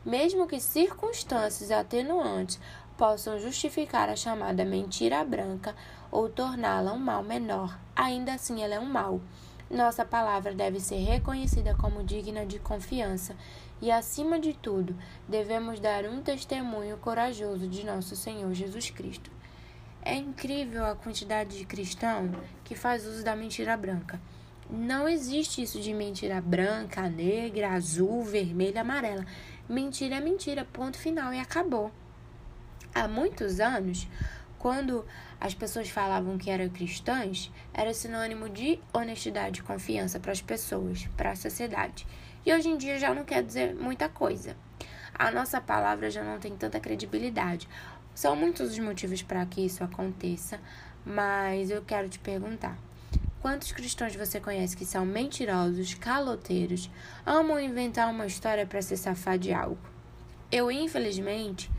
mesmo 0.07 0.47
que 0.47 0.61
circunstâncias 0.61 1.73
atenuantes 1.73 2.61
possam 2.97 3.41
justificar 3.41 4.09
a 4.09 4.15
chamada 4.15 4.65
mentira 4.65 5.25
branca 5.25 5.75
ou 6.11 6.29
torná-la 6.29 6.93
um 6.93 6.99
mal 6.99 7.25
menor, 7.25 7.77
ainda 7.95 8.35
assim 8.35 8.63
ela 8.63 8.77
é 8.77 8.81
um 8.81 8.87
mal. 8.87 9.21
Nossa 9.69 10.05
palavra 10.05 10.55
deve 10.55 10.79
ser 10.79 10.99
reconhecida 10.99 11.75
como 11.75 12.05
digna 12.05 12.47
de 12.47 12.61
confiança 12.61 13.37
e, 13.83 13.91
acima 13.91 14.39
de 14.39 14.53
tudo, 14.53 14.97
devemos 15.29 15.81
dar 15.81 16.05
um 16.05 16.23
testemunho 16.23 16.97
corajoso 16.99 17.67
de 17.67 17.85
nosso 17.85 18.15
Senhor 18.15 18.55
Jesus 18.55 18.91
Cristo. 18.91 19.29
É 20.01 20.15
incrível 20.15 20.87
a 20.87 20.95
quantidade 20.95 21.59
de 21.59 21.65
cristão 21.65 22.31
que 22.63 22.77
faz 22.77 23.05
uso 23.05 23.25
da 23.25 23.35
mentira 23.35 23.77
branca. 23.77 24.21
Não 24.71 25.09
existe 25.09 25.63
isso 25.63 25.81
de 25.81 25.93
mentira 25.93 26.41
branca, 26.41 27.09
negra, 27.09 27.73
azul, 27.73 28.25
vermelha, 28.25 28.81
amarela. 28.81 29.25
Mentira 29.69 30.17
é 30.17 30.21
mentira, 30.21 30.65
ponto 30.65 30.97
final 30.97 31.35
e 31.35 31.41
acabou. 31.41 31.91
Há 32.95 33.09
muitos 33.09 33.59
anos, 33.59 34.07
quando 34.61 35.05
as 35.41 35.55
pessoas 35.55 35.89
falavam 35.89 36.39
que 36.39 36.51
eram 36.51 36.69
cristãs, 36.69 37.51
era 37.75 37.93
sinônimo 37.93 38.49
de 38.49 38.79
honestidade 38.93 39.59
e 39.59 39.63
confiança 39.65 40.21
para 40.21 40.31
as 40.31 40.41
pessoas, 40.41 41.09
para 41.17 41.33
a 41.33 41.37
sociedade. 41.37 42.07
E 42.45 42.55
hoje 42.55 42.69
em 42.69 42.77
dia 42.77 42.97
já 42.97 43.13
não 43.13 43.25
quer 43.25 43.43
dizer 43.43 43.75
muita 43.75 44.09
coisa. 44.09 44.57
A 45.13 45.33
nossa 45.33 45.61
palavra 45.61 46.13
já 46.13 46.23
não 46.23 46.39
tem 46.39 46.57
tanta 46.57 46.79
credibilidade. 46.79 47.69
São 48.15 48.37
muitos 48.37 48.71
os 48.71 48.79
motivos 48.79 49.21
para 49.21 49.45
que 49.47 49.67
isso 49.67 49.83
aconteça, 49.83 50.61
mas 51.05 51.71
eu 51.71 51.83
quero 51.83 52.09
te 52.09 52.21
perguntar: 52.21 52.79
Quantos 53.47 53.71
cristãos 53.71 54.17
você 54.17 54.41
conhece 54.41 54.77
que 54.77 54.85
são 54.85 55.07
mentirosos, 55.07 55.95
caloteiros, 55.95 56.91
amam 57.25 57.61
inventar 57.61 58.11
uma 58.11 58.27
história 58.27 58.67
para 58.67 58.83
se 58.83 58.97
safar 58.97 59.39
de 59.39 59.53
algo? 59.53 59.79
Eu, 60.51 60.69
infelizmente, 60.69 61.71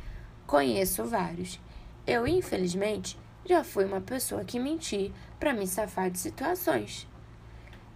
conheço 0.46 1.04
vários. 1.04 1.60
Eu, 2.08 2.26
infelizmente, 2.26 3.20
já 3.46 3.66
fui 3.66 3.84
uma 3.84 4.00
pessoa 4.00 4.46
que 4.46 4.58
menti 4.58 5.14
para 5.38 5.54
me 5.54 5.68
safar 5.68 6.10
de 6.10 6.20
situações. 6.20 7.06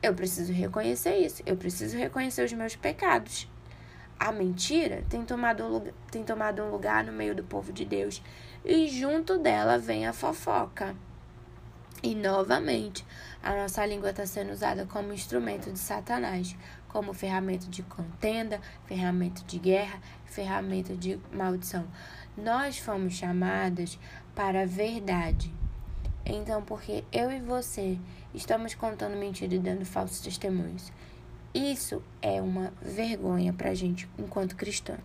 Eu 0.03 0.13
preciso 0.13 0.51
reconhecer 0.51 1.19
isso, 1.19 1.41
eu 1.45 1.55
preciso 1.55 1.97
reconhecer 1.97 2.43
os 2.43 2.51
meus 2.51 2.75
pecados. 2.75 3.49
A 4.19 4.33
mentira 4.33 5.05
tem 5.09 5.23
tomado, 5.23 5.63
um 5.63 5.69
lugar, 5.69 5.93
tem 6.11 6.25
tomado 6.25 6.61
um 6.61 6.71
lugar 6.71 7.05
no 7.05 7.13
meio 7.13 7.33
do 7.33 7.43
povo 7.45 7.71
de 7.71 7.85
Deus 7.85 8.21
e 8.65 8.89
junto 8.89 9.37
dela 9.37 9.77
vem 9.77 10.05
a 10.05 10.11
fofoca. 10.11 10.93
E 12.03 12.15
novamente, 12.15 13.05
a 13.43 13.55
nossa 13.55 13.85
língua 13.85 14.09
está 14.09 14.25
sendo 14.25 14.51
usada 14.51 14.87
como 14.87 15.13
instrumento 15.13 15.71
de 15.71 15.77
Satanás, 15.77 16.55
como 16.87 17.13
ferramenta 17.13 17.67
de 17.67 17.83
contenda, 17.83 18.59
ferramenta 18.87 19.43
de 19.43 19.59
guerra, 19.59 20.01
ferramenta 20.25 20.95
de 20.95 21.19
maldição. 21.31 21.85
Nós 22.35 22.79
fomos 22.79 23.13
chamadas 23.13 23.99
para 24.33 24.63
a 24.63 24.65
verdade. 24.65 25.53
Então, 26.25 26.63
porque 26.63 27.03
eu 27.11 27.31
e 27.31 27.39
você 27.39 27.99
estamos 28.33 28.73
contando 28.73 29.15
mentira 29.15 29.53
e 29.53 29.59
dando 29.59 29.85
falsos 29.85 30.21
testemunhos, 30.21 30.91
isso 31.53 32.01
é 32.19 32.41
uma 32.41 32.73
vergonha 32.81 33.53
para 33.53 33.69
a 33.69 33.75
gente 33.75 34.09
enquanto 34.17 34.55
cristã. 34.55 34.97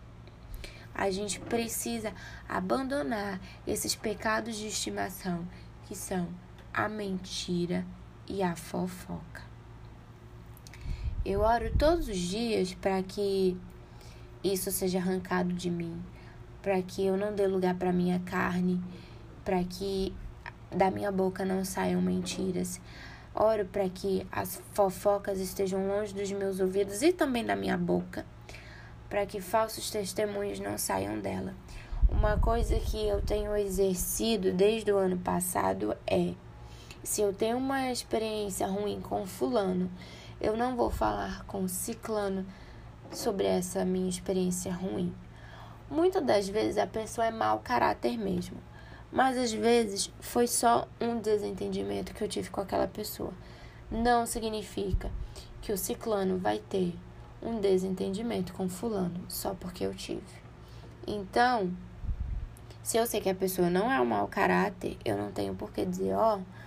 A 0.94 1.10
gente 1.10 1.40
precisa 1.40 2.14
abandonar 2.48 3.38
esses 3.66 3.94
pecados 3.94 4.56
de 4.56 4.68
estimação 4.68 5.46
que 5.86 5.94
são 5.94 6.26
a 6.76 6.90
mentira 6.90 7.86
e 8.28 8.42
a 8.42 8.54
fofoca. 8.54 9.42
Eu 11.24 11.40
oro 11.40 11.72
todos 11.78 12.06
os 12.06 12.18
dias 12.18 12.74
para 12.74 13.02
que 13.02 13.56
isso 14.44 14.70
seja 14.70 14.98
arrancado 14.98 15.54
de 15.54 15.70
mim, 15.70 15.98
para 16.60 16.82
que 16.82 17.04
eu 17.06 17.16
não 17.16 17.34
dê 17.34 17.46
lugar 17.46 17.76
para 17.76 17.94
minha 17.94 18.20
carne, 18.20 18.78
para 19.42 19.64
que 19.64 20.14
da 20.70 20.90
minha 20.90 21.10
boca 21.10 21.46
não 21.46 21.64
saiam 21.64 22.02
mentiras. 22.02 22.78
Oro 23.34 23.64
para 23.64 23.88
que 23.88 24.26
as 24.30 24.60
fofocas 24.72 25.40
estejam 25.40 25.88
longe 25.88 26.12
dos 26.12 26.30
meus 26.30 26.60
ouvidos 26.60 27.00
e 27.00 27.10
também 27.10 27.44
da 27.44 27.56
minha 27.56 27.78
boca, 27.78 28.26
para 29.08 29.24
que 29.24 29.40
falsos 29.40 29.90
testemunhos 29.90 30.60
não 30.60 30.76
saiam 30.76 31.18
dela. 31.20 31.54
Uma 32.10 32.36
coisa 32.38 32.78
que 32.78 33.08
eu 33.08 33.22
tenho 33.22 33.56
exercido 33.56 34.52
desde 34.52 34.92
o 34.92 34.98
ano 34.98 35.16
passado 35.16 35.96
é 36.06 36.34
se 37.06 37.22
eu 37.22 37.32
tenho 37.32 37.56
uma 37.56 37.92
experiência 37.92 38.66
ruim 38.66 39.00
com 39.00 39.24
fulano, 39.24 39.88
eu 40.40 40.56
não 40.56 40.74
vou 40.74 40.90
falar 40.90 41.44
com 41.44 41.68
ciclano 41.68 42.44
sobre 43.12 43.46
essa 43.46 43.84
minha 43.84 44.08
experiência 44.08 44.72
ruim. 44.74 45.14
Muitas 45.88 46.24
das 46.24 46.48
vezes 46.48 46.76
a 46.76 46.86
pessoa 46.86 47.28
é 47.28 47.30
mau 47.30 47.60
caráter 47.60 48.18
mesmo, 48.18 48.56
mas 49.12 49.38
às 49.38 49.52
vezes 49.52 50.12
foi 50.18 50.48
só 50.48 50.88
um 51.00 51.20
desentendimento 51.20 52.12
que 52.12 52.24
eu 52.24 52.28
tive 52.28 52.50
com 52.50 52.60
aquela 52.60 52.88
pessoa. 52.88 53.32
não 53.88 54.26
significa 54.26 55.08
que 55.62 55.72
o 55.72 55.78
ciclano 55.78 56.38
vai 56.38 56.58
ter 56.58 56.92
um 57.40 57.60
desentendimento 57.60 58.52
com 58.52 58.68
fulano 58.68 59.20
só 59.28 59.54
porque 59.54 59.86
eu 59.86 59.94
tive. 59.94 60.24
Então, 61.06 61.72
se 62.82 62.96
eu 62.96 63.06
sei 63.06 63.20
que 63.20 63.30
a 63.30 63.34
pessoa 63.34 63.70
não 63.70 63.92
é 63.92 64.00
um 64.00 64.06
mau 64.06 64.26
caráter, 64.26 64.98
eu 65.04 65.16
não 65.16 65.30
tenho 65.30 65.54
por 65.54 65.70
que 65.70 65.86
dizer, 65.86 66.12
ó, 66.14 66.38
oh, 66.38 66.65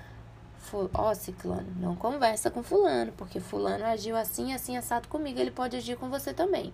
ó, 0.77 1.12
oh, 1.12 1.15
ciclano, 1.15 1.67
não 1.77 1.95
conversa 1.95 2.49
com 2.49 2.63
fulano, 2.63 3.12
porque 3.13 3.39
fulano 3.39 3.86
agiu 3.86 4.15
assim, 4.15 4.53
assim, 4.53 4.77
assado 4.77 5.08
comigo, 5.08 5.39
ele 5.39 5.51
pode 5.51 5.75
agir 5.75 5.97
com 5.97 6.10
você 6.10 6.34
também. 6.34 6.73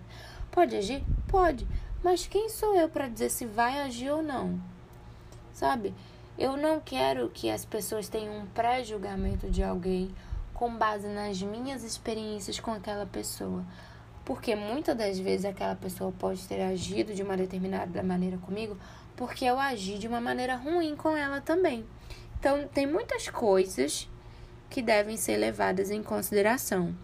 Pode 0.50 0.76
agir? 0.76 1.04
Pode. 1.28 1.66
Mas 2.02 2.26
quem 2.26 2.48
sou 2.48 2.74
eu 2.74 2.88
para 2.88 3.08
dizer 3.08 3.30
se 3.30 3.46
vai 3.46 3.80
agir 3.80 4.10
ou 4.10 4.22
não? 4.22 4.60
Sabe? 5.52 5.94
Eu 6.38 6.56
não 6.56 6.80
quero 6.80 7.30
que 7.30 7.50
as 7.50 7.64
pessoas 7.64 8.08
tenham 8.08 8.38
um 8.38 8.46
pré-julgamento 8.46 9.50
de 9.50 9.62
alguém 9.62 10.10
com 10.52 10.74
base 10.74 11.08
nas 11.08 11.40
minhas 11.42 11.82
experiências 11.82 12.60
com 12.60 12.72
aquela 12.72 13.06
pessoa. 13.06 13.64
Porque 14.24 14.54
muitas 14.54 14.96
das 14.96 15.18
vezes 15.18 15.46
aquela 15.46 15.74
pessoa 15.74 16.12
pode 16.18 16.46
ter 16.46 16.60
agido 16.60 17.14
de 17.14 17.22
uma 17.22 17.36
determinada 17.36 18.02
maneira 18.02 18.36
comigo 18.38 18.76
porque 19.16 19.46
eu 19.46 19.58
agi 19.58 19.98
de 19.98 20.06
uma 20.06 20.20
maneira 20.20 20.56
ruim 20.56 20.94
com 20.94 21.16
ela 21.16 21.40
também. 21.40 21.84
Então, 22.38 22.66
tem 22.68 22.86
muitas 22.86 23.28
coisas 23.28 24.08
que 24.68 24.82
devem 24.82 25.16
ser 25.16 25.36
levadas 25.36 25.90
em 25.90 26.02
consideração. 26.02 26.94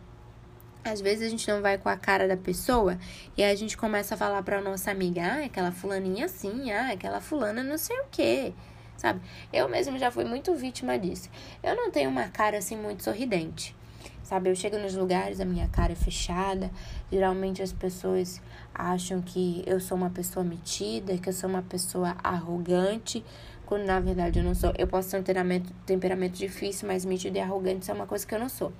Às 0.85 1.01
vezes 1.01 1.27
a 1.27 1.31
gente 1.31 1.49
não 1.49 1.63
vai 1.63 1.79
com 1.79 1.89
a 1.89 1.97
cara 1.97 2.27
da 2.27 2.37
pessoa 2.37 2.99
e 3.37 3.45
a 3.45 3.55
gente 3.55 3.77
começa 3.77 4.15
a 4.15 4.19
falar 4.19 4.43
para 4.43 4.61
nossa 4.61 4.91
amiga, 4.91 5.23
ah, 5.23 5.45
aquela 5.45 5.71
fulaninha 5.71 6.27
assim, 6.27 6.73
ah, 6.73 6.91
aquela 6.93 7.21
fulana 7.21 7.63
não 7.63 7.79
sei 7.79 7.97
o 8.01 8.05
quê. 8.11 8.53
Sabe? 8.97 9.21
Eu 9.53 9.69
mesmo 9.69 9.99
já 9.99 10.11
fui 10.11 10.25
muito 10.25 10.55
vítima 10.55 10.99
disso. 10.99 11.31
Eu 11.63 11.77
não 11.77 11.91
tenho 11.91 12.11
uma 12.11 12.29
cara 12.29 12.59
assim 12.59 12.77
muito 12.77 13.05
sorridente. 13.05 13.77
Sabe? 14.25 14.51
Eu 14.51 14.57
chego 14.57 14.79
nos 14.79 14.95
lugares, 14.95 15.41
a 15.41 15.45
minha 15.45 15.69
cara 15.69 15.93
é 15.93 15.97
fechada. 15.97 16.71
Geralmente 17.11 17.63
as 17.63 17.73
pessoas 17.73 18.41
acham 18.75 19.21
que 19.23 19.63
eu 19.67 19.79
sou 19.79 19.97
uma 19.97 20.11
pessoa 20.11 20.45
metida, 20.45 21.17
que 21.19 21.29
eu 21.29 21.33
sou 21.33 21.49
uma 21.49 21.63
pessoa 21.63 22.17
arrogante, 22.23 23.25
quando 23.73 23.87
na 23.87 23.99
verdade 24.01 24.39
eu 24.39 24.45
não 24.45 24.55
sou. 24.55 24.71
Eu 24.77 24.87
posso 24.87 25.09
ter 25.09 25.17
um 25.17 25.23
temperamento, 25.23 25.73
temperamento 25.87 26.35
difícil, 26.35 26.87
mas 26.87 27.07
metido 27.07 27.39
e 27.39 27.41
arrogante 27.41 27.81
isso 27.81 27.91
é 27.91 27.95
uma 27.95 28.07
coisa 28.07 28.27
que 28.27 28.35
eu 28.35 28.39
não 28.39 28.51
sou. 28.51 28.71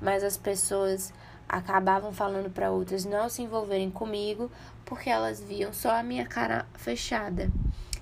Mas 0.00 0.22
as 0.22 0.36
pessoas 0.36 1.12
acabavam 1.48 2.12
falando 2.12 2.48
para 2.48 2.70
outras 2.70 3.04
não 3.04 3.28
se 3.28 3.42
envolverem 3.42 3.90
comigo 3.90 4.48
porque 4.84 5.10
elas 5.10 5.42
viam 5.42 5.72
só 5.72 5.96
a 5.96 6.02
minha 6.04 6.24
cara 6.24 6.64
fechada. 6.74 7.50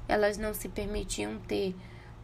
Elas 0.07 0.37
não 0.37 0.53
se 0.53 0.69
permitiam 0.69 1.39
ter 1.49 1.75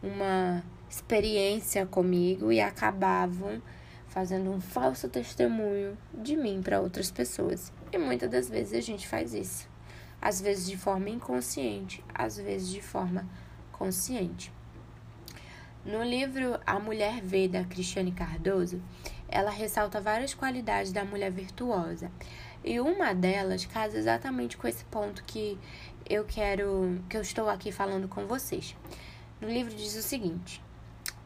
uma 0.03 0.63
experiência 0.87 1.83
comigo 1.87 2.51
e 2.51 2.61
acabavam 2.61 3.59
fazendo 4.05 4.51
um 4.51 4.61
falso 4.61 5.09
testemunho 5.09 5.97
de 6.13 6.37
mim 6.37 6.61
para 6.61 6.79
outras 6.79 7.09
pessoas. 7.09 7.73
E 7.91 7.97
muitas 7.97 8.29
das 8.29 8.47
vezes 8.47 8.73
a 8.77 8.81
gente 8.81 9.07
faz 9.07 9.33
isso. 9.33 9.67
Às 10.21 10.39
vezes 10.39 10.67
de 10.67 10.77
forma 10.77 11.09
inconsciente, 11.09 12.03
às 12.13 12.37
vezes 12.37 12.69
de 12.69 12.83
forma 12.83 13.27
consciente. 13.77 14.51
No 15.85 16.03
livro 16.03 16.59
A 16.65 16.79
Mulher 16.79 17.21
Vê, 17.21 17.47
da 17.47 17.63
Cristiane 17.63 18.11
Cardoso, 18.11 18.81
ela 19.27 19.51
ressalta 19.51 20.01
várias 20.01 20.33
qualidades 20.33 20.91
da 20.91 21.05
mulher 21.05 21.31
virtuosa. 21.31 22.11
E 22.63 22.79
uma 22.79 23.13
delas 23.13 23.65
casa 23.65 23.97
exatamente 23.97 24.57
com 24.57 24.67
esse 24.67 24.83
ponto 24.85 25.23
que 25.23 25.59
eu 26.09 26.25
quero, 26.25 26.99
que 27.07 27.15
eu 27.17 27.21
estou 27.21 27.47
aqui 27.47 27.71
falando 27.71 28.07
com 28.07 28.25
vocês. 28.25 28.75
No 29.39 29.47
livro 29.47 29.75
diz 29.75 29.95
o 29.95 30.01
seguinte: 30.01 30.63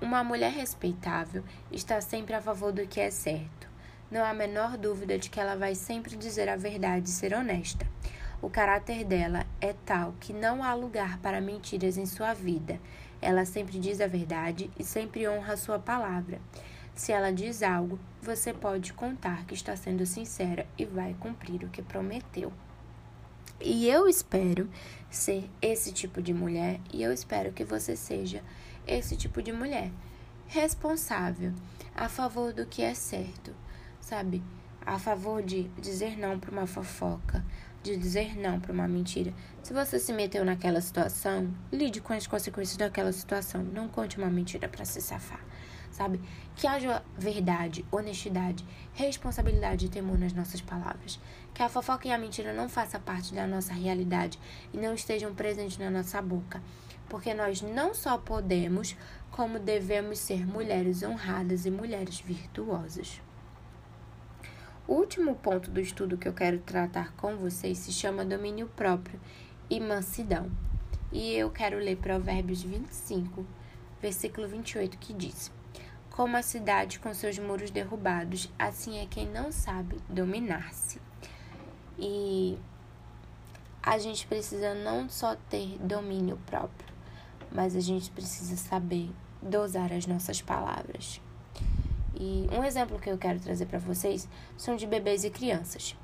Uma 0.01 0.23
mulher 0.23 0.51
respeitável 0.51 1.43
está 1.71 2.01
sempre 2.01 2.33
a 2.33 2.41
favor 2.41 2.73
do 2.73 2.85
que 2.85 2.99
é 2.99 3.09
certo. 3.09 3.69
Não 4.11 4.21
há 4.23 4.31
a 4.31 4.33
menor 4.33 4.75
dúvida 4.75 5.17
de 5.17 5.29
que 5.29 5.39
ela 5.39 5.55
vai 5.55 5.75
sempre 5.75 6.17
dizer 6.17 6.49
a 6.49 6.57
verdade 6.57 7.07
e 7.07 7.11
ser 7.11 7.33
honesta. 7.33 7.87
O 8.41 8.49
caráter 8.49 9.03
dela 9.03 9.45
é 9.59 9.73
tal 9.85 10.13
que 10.19 10.31
não 10.31 10.63
há 10.63 10.73
lugar 10.73 11.17
para 11.19 11.41
mentiras 11.41 11.97
em 11.97 12.05
sua 12.05 12.33
vida. 12.33 12.79
Ela 13.21 13.43
sempre 13.43 13.77
diz 13.77 13.99
a 13.99 14.07
verdade 14.07 14.71
e 14.79 14.83
sempre 14.83 15.27
honra 15.27 15.53
a 15.53 15.57
sua 15.57 15.77
palavra. 15.77 16.39
Se 16.95 17.11
ela 17.11 17.31
diz 17.31 17.61
algo, 17.61 17.99
você 18.21 18.53
pode 18.53 18.93
contar 18.93 19.45
que 19.45 19.53
está 19.53 19.75
sendo 19.75 20.05
sincera 20.05 20.65
e 20.77 20.85
vai 20.85 21.15
cumprir 21.19 21.63
o 21.63 21.69
que 21.69 21.81
prometeu. 21.81 22.53
E 23.59 23.89
eu 23.89 24.07
espero 24.07 24.69
ser 25.09 25.49
esse 25.61 25.91
tipo 25.91 26.21
de 26.21 26.33
mulher 26.33 26.79
e 26.93 27.03
eu 27.03 27.11
espero 27.11 27.51
que 27.51 27.65
você 27.65 27.93
seja 27.93 28.41
esse 28.87 29.17
tipo 29.17 29.41
de 29.41 29.51
mulher 29.51 29.91
responsável, 30.47 31.53
a 31.93 32.07
favor 32.07 32.53
do 32.53 32.65
que 32.65 32.81
é 32.81 32.93
certo, 32.93 33.53
sabe? 33.99 34.41
A 34.85 34.97
favor 34.97 35.43
de 35.43 35.63
dizer 35.77 36.17
não 36.17 36.39
para 36.39 36.51
uma 36.51 36.65
fofoca, 36.65 37.43
de 37.81 37.95
dizer 37.95 38.37
não 38.37 38.59
para 38.59 38.73
uma 38.73 38.87
mentira. 38.87 39.33
Se 39.63 39.73
você 39.73 39.99
se 39.99 40.11
meteu 40.11 40.43
naquela 40.43 40.81
situação, 40.81 41.53
lide 41.71 42.01
com 42.01 42.13
as 42.13 42.27
consequências 42.27 42.77
daquela 42.77 43.11
situação. 43.11 43.63
Não 43.63 43.87
conte 43.87 44.17
uma 44.17 44.29
mentira 44.29 44.67
para 44.67 44.83
se 44.85 45.01
safar, 45.01 45.43
sabe? 45.91 46.19
Que 46.55 46.67
haja 46.67 47.01
verdade, 47.17 47.85
honestidade, 47.91 48.65
responsabilidade 48.93 49.85
e 49.85 49.89
temor 49.89 50.17
nas 50.17 50.33
nossas 50.33 50.61
palavras. 50.61 51.19
Que 51.53 51.63
a 51.63 51.69
fofoca 51.69 52.07
e 52.07 52.11
a 52.11 52.17
mentira 52.17 52.53
não 52.53 52.67
façam 52.67 53.01
parte 53.01 53.33
da 53.33 53.47
nossa 53.47 53.73
realidade 53.73 54.39
e 54.73 54.77
não 54.77 54.93
estejam 54.93 55.33
presentes 55.33 55.77
na 55.77 55.89
nossa 55.89 56.21
boca. 56.21 56.61
Porque 57.07 57.33
nós 57.33 57.61
não 57.61 57.93
só 57.93 58.17
podemos, 58.17 58.95
como 59.31 59.57
devemos 59.57 60.19
ser 60.19 60.45
mulheres 60.45 61.01
honradas 61.01 61.65
e 61.65 61.71
mulheres 61.71 62.19
virtuosas. 62.19 63.19
O 64.89 64.95
último 64.95 65.35
ponto 65.35 65.69
do 65.69 65.79
estudo 65.79 66.17
que 66.17 66.27
eu 66.27 66.33
quero 66.33 66.57
tratar 66.57 67.13
com 67.13 67.37
vocês 67.37 67.77
se 67.77 67.91
chama 67.91 68.25
domínio 68.25 68.67
próprio 68.75 69.19
e 69.69 69.79
mansidão. 69.79 70.49
E 71.11 71.31
eu 71.35 71.51
quero 71.51 71.77
ler 71.77 71.97
Provérbios 71.97 72.63
25, 72.63 73.45
versículo 74.01 74.47
28, 74.47 74.97
que 74.97 75.13
diz: 75.13 75.51
Como 76.09 76.35
a 76.35 76.41
cidade 76.41 76.97
com 76.97 77.13
seus 77.13 77.37
muros 77.37 77.69
derrubados, 77.69 78.51
assim 78.57 78.97
é 78.97 79.05
quem 79.05 79.27
não 79.27 79.51
sabe 79.51 79.95
dominar-se. 80.09 80.99
E 81.99 82.57
a 83.83 83.99
gente 83.99 84.25
precisa 84.25 84.73
não 84.73 85.07
só 85.07 85.35
ter 85.35 85.77
domínio 85.77 86.39
próprio, 86.47 86.89
mas 87.51 87.75
a 87.75 87.79
gente 87.79 88.09
precisa 88.09 88.57
saber 88.57 89.11
dosar 89.39 89.93
as 89.93 90.07
nossas 90.07 90.41
palavras. 90.41 91.21
E 92.19 92.49
um 92.51 92.65
exemplo 92.65 92.99
que 92.99 93.09
eu 93.09 93.17
quero 93.17 93.39
trazer 93.39 93.65
para 93.65 93.79
vocês 93.79 94.27
são 94.57 94.75
de 94.75 94.85
bebês 94.85 95.23
e 95.23 95.29
crianças. 95.29 95.95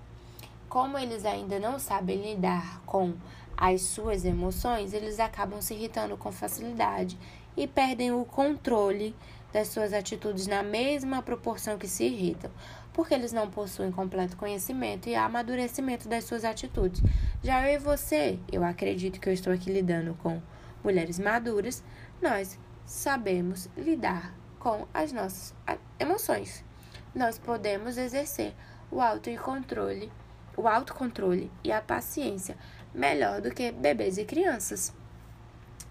Como 0.69 0.97
eles 0.97 1.25
ainda 1.25 1.59
não 1.59 1.77
sabem 1.77 2.21
lidar 2.21 2.81
com 2.85 3.13
as 3.57 3.81
suas 3.81 4.23
emoções, 4.23 4.93
eles 4.93 5.19
acabam 5.19 5.61
se 5.61 5.73
irritando 5.73 6.15
com 6.15 6.31
facilidade 6.31 7.17
e 7.55 7.67
perdem 7.67 8.11
o 8.11 8.23
controle 8.23 9.15
das 9.51 9.69
suas 9.69 9.93
atitudes 9.93 10.47
na 10.47 10.63
mesma 10.63 11.21
proporção 11.21 11.77
que 11.77 11.87
se 11.87 12.05
irritam, 12.05 12.51
porque 12.93 13.13
eles 13.13 13.31
não 13.31 13.49
possuem 13.49 13.91
completo 13.91 14.35
conhecimento 14.35 15.07
e 15.07 15.15
amadurecimento 15.15 16.09
das 16.09 16.25
suas 16.25 16.43
atitudes. 16.43 17.01
Já 17.43 17.69
eu 17.69 17.75
e 17.75 17.77
você, 17.77 18.39
eu 18.51 18.63
acredito 18.63 19.19
que 19.19 19.29
eu 19.29 19.33
estou 19.33 19.53
aqui 19.53 19.71
lidando 19.71 20.13
com 20.15 20.41
mulheres 20.83 21.19
maduras, 21.19 21.83
nós 22.21 22.59
sabemos 22.85 23.69
lidar 23.77 24.33
com 24.65 24.87
as 24.91 25.11
nossas 25.11 25.53
emoções. 25.99 26.65
Nós 27.13 27.37
podemos 27.37 27.99
exercer 27.99 28.51
o 28.89 28.99
autocontrole, 28.99 30.11
o 30.57 30.67
autocontrole 30.67 31.51
e 31.63 31.71
a 31.71 31.83
paciência 31.83 32.57
melhor 32.91 33.41
do 33.41 33.51
que 33.51 33.71
bebês 33.71 34.17
e 34.17 34.25
crianças. 34.25 34.91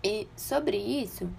E 0.02 0.26
sobre 0.36 0.76
isso, 0.76 1.30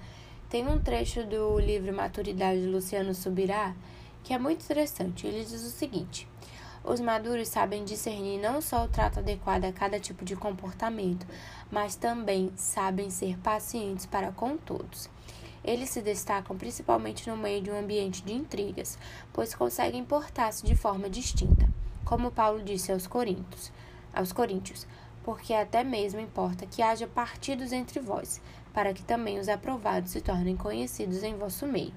tem 0.49 0.65
um 0.65 0.79
trecho 0.79 1.25
do 1.25 1.59
livro 1.59 1.93
Maturidade 1.93 2.61
de 2.61 2.67
Luciano 2.67 3.13
Subirá 3.13 3.75
que 4.23 4.33
é 4.33 4.39
muito 4.39 4.63
interessante. 4.63 5.27
Ele 5.27 5.43
diz 5.43 5.61
o 5.61 5.69
seguinte: 5.69 6.29
os 6.85 7.01
maduros 7.01 7.49
sabem 7.49 7.83
discernir 7.83 8.39
não 8.39 8.61
só 8.61 8.85
o 8.85 8.87
trato 8.87 9.19
adequado 9.19 9.65
a 9.65 9.73
cada 9.73 9.99
tipo 9.99 10.23
de 10.23 10.37
comportamento, 10.37 11.27
mas 11.69 11.97
também 11.97 12.53
sabem 12.55 13.09
ser 13.09 13.37
pacientes 13.39 14.05
para 14.05 14.31
com 14.31 14.55
todos. 14.55 15.13
Eles 15.67 15.89
se 15.89 15.99
destacam 15.99 16.55
principalmente 16.55 17.27
no 17.27 17.35
meio 17.35 17.59
de 17.59 17.71
um 17.71 17.79
ambiente 17.79 18.21
de 18.21 18.31
intrigas, 18.31 18.99
pois 19.33 19.55
conseguem 19.55 20.05
portar-se 20.05 20.63
de 20.63 20.75
forma 20.75 21.09
distinta, 21.09 21.67
como 22.05 22.29
Paulo 22.29 22.61
disse 22.61 22.91
aos 22.91 23.07
Coríntios, 23.07 23.71
aos 24.13 24.31
Coríntios, 24.31 24.85
porque 25.23 25.55
até 25.55 25.83
mesmo 25.83 26.19
importa 26.19 26.67
que 26.67 26.83
haja 26.83 27.07
partidos 27.07 27.71
entre 27.71 27.99
vós, 27.99 28.39
para 28.71 28.93
que 28.93 29.01
também 29.01 29.39
os 29.39 29.49
aprovados 29.49 30.11
se 30.11 30.21
tornem 30.21 30.55
conhecidos 30.55 31.23
em 31.23 31.35
vosso 31.35 31.65
meio. 31.65 31.93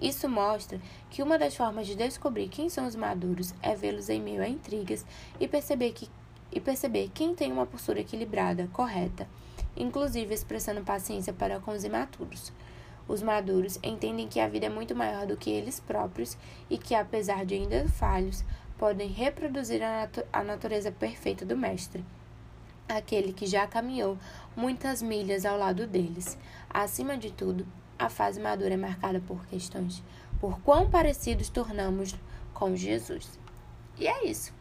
Isso 0.00 0.28
mostra 0.28 0.80
que 1.10 1.20
uma 1.20 1.36
das 1.36 1.56
formas 1.56 1.88
de 1.88 1.96
descobrir 1.96 2.48
quem 2.48 2.68
são 2.68 2.86
os 2.86 2.94
maduros 2.94 3.52
é 3.60 3.74
vê-los 3.74 4.08
em 4.08 4.22
meio 4.22 4.40
a 4.40 4.48
intrigas 4.48 5.04
e 5.40 5.48
perceber, 5.48 5.92
que, 5.94 6.08
e 6.52 6.60
perceber 6.60 7.10
quem 7.12 7.34
tem 7.34 7.50
uma 7.50 7.66
postura 7.66 8.00
equilibrada, 8.00 8.68
correta, 8.72 9.28
inclusive 9.76 10.32
expressando 10.32 10.82
paciência 10.82 11.32
para 11.32 11.58
com 11.58 11.72
os 11.72 11.82
imaturos. 11.82 12.52
Os 13.10 13.24
maduros 13.24 13.76
entendem 13.82 14.28
que 14.28 14.38
a 14.38 14.46
vida 14.46 14.66
é 14.66 14.68
muito 14.68 14.94
maior 14.94 15.26
do 15.26 15.36
que 15.36 15.50
eles 15.50 15.80
próprios 15.80 16.38
e 16.70 16.78
que, 16.78 16.94
apesar 16.94 17.44
de 17.44 17.56
ainda 17.56 17.88
falhos, 17.88 18.44
podem 18.78 19.08
reproduzir 19.08 19.82
a, 19.82 20.02
natu 20.02 20.22
a 20.32 20.44
natureza 20.44 20.92
perfeita 20.92 21.44
do 21.44 21.56
Mestre, 21.56 22.04
aquele 22.88 23.32
que 23.32 23.46
já 23.46 23.66
caminhou 23.66 24.16
muitas 24.54 25.02
milhas 25.02 25.44
ao 25.44 25.58
lado 25.58 25.88
deles. 25.88 26.38
Acima 26.68 27.18
de 27.18 27.32
tudo, 27.32 27.66
a 27.98 28.08
fase 28.08 28.38
madura 28.38 28.74
é 28.74 28.76
marcada 28.76 29.18
por 29.18 29.44
questões 29.46 30.04
por 30.38 30.60
quão 30.60 30.88
parecidos 30.88 31.48
tornamos 31.48 32.14
com 32.54 32.76
Jesus. 32.76 33.40
E 33.98 34.06
é 34.06 34.24
isso. 34.24 34.54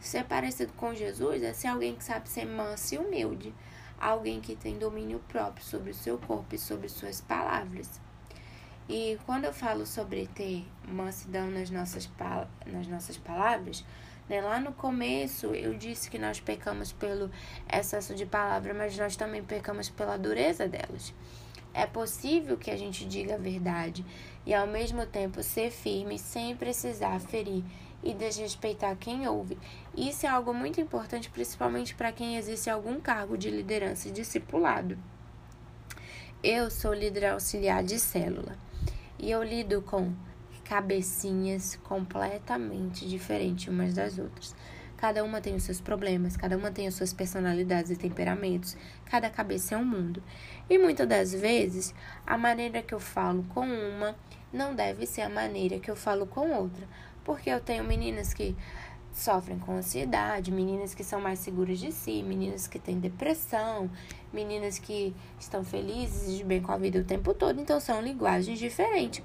Ser 0.00 0.24
parecido 0.24 0.72
com 0.72 0.92
Jesus 0.92 1.40
é 1.40 1.52
ser 1.52 1.68
alguém 1.68 1.94
que 1.94 2.02
sabe 2.02 2.28
ser 2.28 2.46
manso 2.46 2.96
e 2.96 2.98
humilde, 2.98 3.54
alguém 4.00 4.40
que 4.40 4.54
tem 4.54 4.78
domínio 4.78 5.20
próprio 5.28 5.64
sobre 5.64 5.90
o 5.90 5.94
seu 5.94 6.18
corpo 6.18 6.54
e 6.54 6.58
sobre 6.58 6.88
suas 6.88 7.20
palavras. 7.20 8.00
E 8.88 9.18
quando 9.26 9.44
eu 9.44 9.52
falo 9.52 9.84
sobre 9.84 10.28
ter 10.28 10.64
mansidão 10.86 11.50
nas 11.50 11.70
nossas, 11.70 12.08
nas 12.66 12.86
nossas 12.86 13.16
palavras, 13.16 13.84
né, 14.28 14.40
lá 14.40 14.60
no 14.60 14.72
começo 14.72 15.46
eu 15.54 15.74
disse 15.74 16.08
que 16.08 16.18
nós 16.18 16.38
pecamos 16.38 16.92
pelo 16.92 17.30
excesso 17.72 18.14
de 18.14 18.24
palavra, 18.24 18.72
mas 18.72 18.96
nós 18.96 19.16
também 19.16 19.42
pecamos 19.42 19.88
pela 19.88 20.16
dureza 20.16 20.68
delas. 20.68 21.12
É 21.74 21.84
possível 21.84 22.56
que 22.56 22.70
a 22.70 22.76
gente 22.76 23.04
diga 23.04 23.34
a 23.34 23.38
verdade 23.38 24.04
e 24.46 24.54
ao 24.54 24.66
mesmo 24.66 25.04
tempo 25.04 25.42
ser 25.42 25.70
firme 25.70 26.18
sem 26.18 26.56
precisar 26.56 27.20
ferir 27.20 27.64
e 28.02 28.14
desrespeitar 28.14 28.96
quem 28.96 29.26
ouve. 29.26 29.58
Isso 29.96 30.26
é 30.26 30.28
algo 30.28 30.52
muito 30.52 30.80
importante, 30.80 31.30
principalmente 31.30 31.94
para 31.94 32.12
quem 32.12 32.36
existe 32.36 32.70
algum 32.70 33.00
cargo 33.00 33.36
de 33.36 33.50
liderança 33.50 34.08
e 34.08 34.12
discipulado. 34.12 34.98
Eu 36.42 36.70
sou 36.70 36.94
líder 36.94 37.26
auxiliar 37.26 37.82
de 37.82 37.98
célula 37.98 38.56
e 39.18 39.30
eu 39.30 39.42
lido 39.42 39.82
com 39.82 40.12
cabecinhas 40.64 41.76
completamente 41.76 43.08
diferentes 43.08 43.68
umas 43.68 43.94
das 43.94 44.18
outras. 44.18 44.54
Cada 44.96 45.22
uma 45.22 45.42
tem 45.42 45.54
os 45.54 45.62
seus 45.62 45.80
problemas, 45.80 46.36
cada 46.36 46.56
uma 46.56 46.70
tem 46.70 46.86
as 46.86 46.94
suas 46.94 47.12
personalidades 47.12 47.90
e 47.90 47.96
temperamentos, 47.96 48.76
cada 49.04 49.28
cabeça 49.28 49.74
é 49.74 49.78
um 49.78 49.84
mundo. 49.84 50.22
E 50.70 50.78
muitas 50.78 51.06
das 51.06 51.32
vezes, 51.32 51.94
a 52.26 52.38
maneira 52.38 52.82
que 52.82 52.94
eu 52.94 53.00
falo 53.00 53.44
com 53.44 53.66
uma 53.66 54.16
não 54.52 54.74
deve 54.74 55.06
ser 55.06 55.20
a 55.20 55.28
maneira 55.28 55.78
que 55.78 55.90
eu 55.90 55.96
falo 55.96 56.26
com 56.26 56.50
outra, 56.52 56.88
porque 57.26 57.50
eu 57.50 57.58
tenho 57.58 57.82
meninas 57.82 58.32
que 58.32 58.56
sofrem 59.12 59.58
com 59.58 59.76
ansiedade, 59.76 60.52
meninas 60.52 60.94
que 60.94 61.02
são 61.02 61.20
mais 61.20 61.40
seguras 61.40 61.80
de 61.80 61.90
si, 61.90 62.22
meninas 62.22 62.68
que 62.68 62.78
têm 62.78 63.00
depressão, 63.00 63.90
meninas 64.32 64.78
que 64.78 65.12
estão 65.40 65.64
felizes 65.64 66.28
e 66.28 66.36
de 66.38 66.44
bem 66.44 66.62
com 66.62 66.70
a 66.70 66.78
vida 66.78 67.00
o 67.00 67.04
tempo 67.04 67.34
todo, 67.34 67.60
então 67.60 67.80
são 67.80 68.00
linguagens 68.00 68.60
diferentes. 68.60 69.24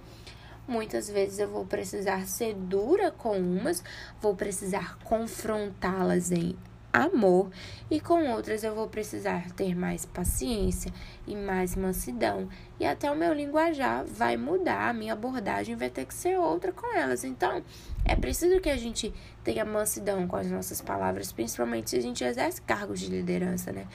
Muitas 0.68 1.10
vezes 1.10 1.38
eu 1.38 1.48
vou 1.48 1.64
precisar 1.64 2.28
ser 2.28 2.56
dura 2.56 3.12
com 3.12 3.38
umas, 3.38 3.84
vou 4.20 4.36
precisar 4.36 4.98
confrontá-las 5.04 6.32
em 6.32 6.58
amor, 6.92 7.50
e 7.90 8.00
com 8.00 8.30
outras 8.32 8.64
eu 8.64 8.76
vou 8.76 8.88
precisar 8.88 9.52
ter 9.52 9.76
mais 9.76 10.06
paciência 10.06 10.92
e 11.28 11.36
mais 11.36 11.76
mansidão, 11.76 12.50
e 12.80 12.86
até 12.86 13.10
o 13.10 13.16
meu 13.16 13.34
linguajar 13.34 14.06
vai 14.06 14.38
mudar, 14.38 14.90
a 14.90 14.94
minha 14.94 15.14
abordagem 15.14 15.76
vai 15.76 15.90
ter 15.90 16.06
que 16.06 16.14
ser 16.14 16.38
outra 16.38 16.72
com 16.72 16.96
elas. 16.96 17.24
Então, 17.24 17.64
é 18.06 18.16
preciso 18.16 18.60
que 18.60 18.70
a 18.70 18.78
gente 18.78 19.14
tenha 19.44 19.64
mansidão 19.64 20.28
com 20.28 20.36
as 20.36 20.50
nossas 20.50 20.82
palavras, 20.82 21.32
principalmente 21.32 21.90
se 21.92 21.98
a 21.98 22.02
gente 22.02 22.24
exerce 22.24 22.62
cargos 22.62 23.00
de 23.00 23.08
liderança, 23.08 23.72
né? 23.72 23.88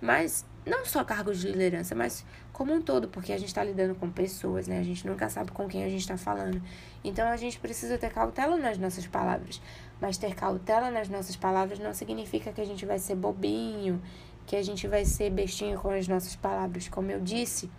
Mas 0.00 0.44
não 0.64 0.84
só 0.84 1.02
cargos 1.02 1.40
de 1.40 1.48
liderança, 1.48 1.94
mas 1.94 2.24
como 2.58 2.74
um 2.74 2.82
todo, 2.82 3.06
porque 3.06 3.32
a 3.32 3.38
gente 3.38 3.46
está 3.46 3.62
lidando 3.62 3.94
com 3.94 4.10
pessoas, 4.10 4.66
né? 4.66 4.80
A 4.80 4.82
gente 4.82 5.06
nunca 5.06 5.28
sabe 5.28 5.52
com 5.52 5.68
quem 5.68 5.84
a 5.84 5.88
gente 5.88 6.00
está 6.00 6.16
falando. 6.16 6.60
Então 7.04 7.28
a 7.28 7.36
gente 7.36 7.56
precisa 7.56 7.96
ter 7.96 8.12
cautela 8.12 8.56
nas 8.56 8.76
nossas 8.76 9.06
palavras. 9.06 9.62
Mas 10.00 10.18
ter 10.18 10.34
cautela 10.34 10.90
nas 10.90 11.08
nossas 11.08 11.36
palavras 11.36 11.78
não 11.78 11.94
significa 11.94 12.52
que 12.52 12.60
a 12.60 12.64
gente 12.64 12.84
vai 12.84 12.98
ser 12.98 13.14
bobinho, 13.14 14.02
que 14.44 14.56
a 14.56 14.62
gente 14.62 14.88
vai 14.88 15.04
ser 15.04 15.30
bestinho 15.30 15.78
com 15.78 15.88
as 15.90 16.08
nossas 16.08 16.34
palavras. 16.34 16.88
Como 16.88 17.12
eu 17.12 17.20
disse, 17.20 17.70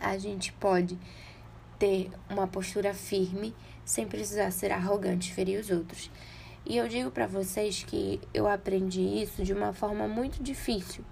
a 0.00 0.16
gente 0.16 0.50
pode 0.54 0.98
ter 1.78 2.10
uma 2.30 2.46
postura 2.46 2.94
firme 2.94 3.54
sem 3.84 4.08
precisar 4.08 4.50
ser 4.50 4.72
arrogante 4.72 5.30
ferir 5.34 5.60
os 5.60 5.68
outros. 5.68 6.10
E 6.64 6.78
eu 6.78 6.88
digo 6.88 7.10
para 7.10 7.26
vocês 7.26 7.84
que 7.84 8.18
eu 8.32 8.48
aprendi 8.48 9.02
isso 9.02 9.44
de 9.44 9.52
uma 9.52 9.74
forma 9.74 10.08
muito 10.08 10.42
difícil 10.42 11.04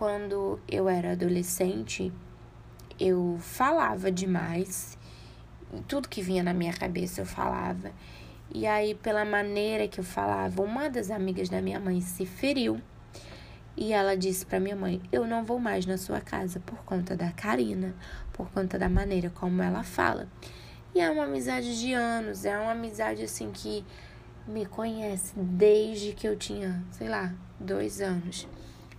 quando 0.00 0.58
eu 0.66 0.88
era 0.88 1.12
adolescente, 1.12 2.10
eu 2.98 3.36
falava 3.38 4.10
demais. 4.10 4.96
Tudo 5.86 6.08
que 6.08 6.22
vinha 6.22 6.42
na 6.42 6.54
minha 6.54 6.72
cabeça 6.72 7.20
eu 7.20 7.26
falava. 7.26 7.92
E 8.50 8.66
aí, 8.66 8.94
pela 8.94 9.26
maneira 9.26 9.86
que 9.86 10.00
eu 10.00 10.04
falava, 10.04 10.62
uma 10.62 10.88
das 10.88 11.10
amigas 11.10 11.50
da 11.50 11.60
minha 11.60 11.78
mãe 11.78 12.00
se 12.00 12.24
feriu. 12.24 12.80
E 13.76 13.92
ela 13.92 14.16
disse 14.16 14.46
para 14.46 14.58
minha 14.58 14.74
mãe: 14.74 15.02
Eu 15.12 15.26
não 15.26 15.44
vou 15.44 15.58
mais 15.58 15.84
na 15.84 15.98
sua 15.98 16.22
casa 16.22 16.60
por 16.60 16.78
conta 16.78 17.14
da 17.14 17.30
Karina, 17.32 17.94
por 18.32 18.50
conta 18.52 18.78
da 18.78 18.88
maneira 18.88 19.28
como 19.28 19.60
ela 19.60 19.82
fala. 19.82 20.26
E 20.94 21.00
é 21.00 21.10
uma 21.10 21.24
amizade 21.24 21.78
de 21.78 21.92
anos, 21.92 22.46
é 22.46 22.58
uma 22.58 22.72
amizade 22.72 23.22
assim 23.22 23.50
que 23.52 23.84
me 24.48 24.64
conhece 24.64 25.34
desde 25.36 26.14
que 26.14 26.26
eu 26.26 26.36
tinha, 26.36 26.82
sei 26.90 27.10
lá, 27.10 27.34
dois 27.60 28.00
anos. 28.00 28.48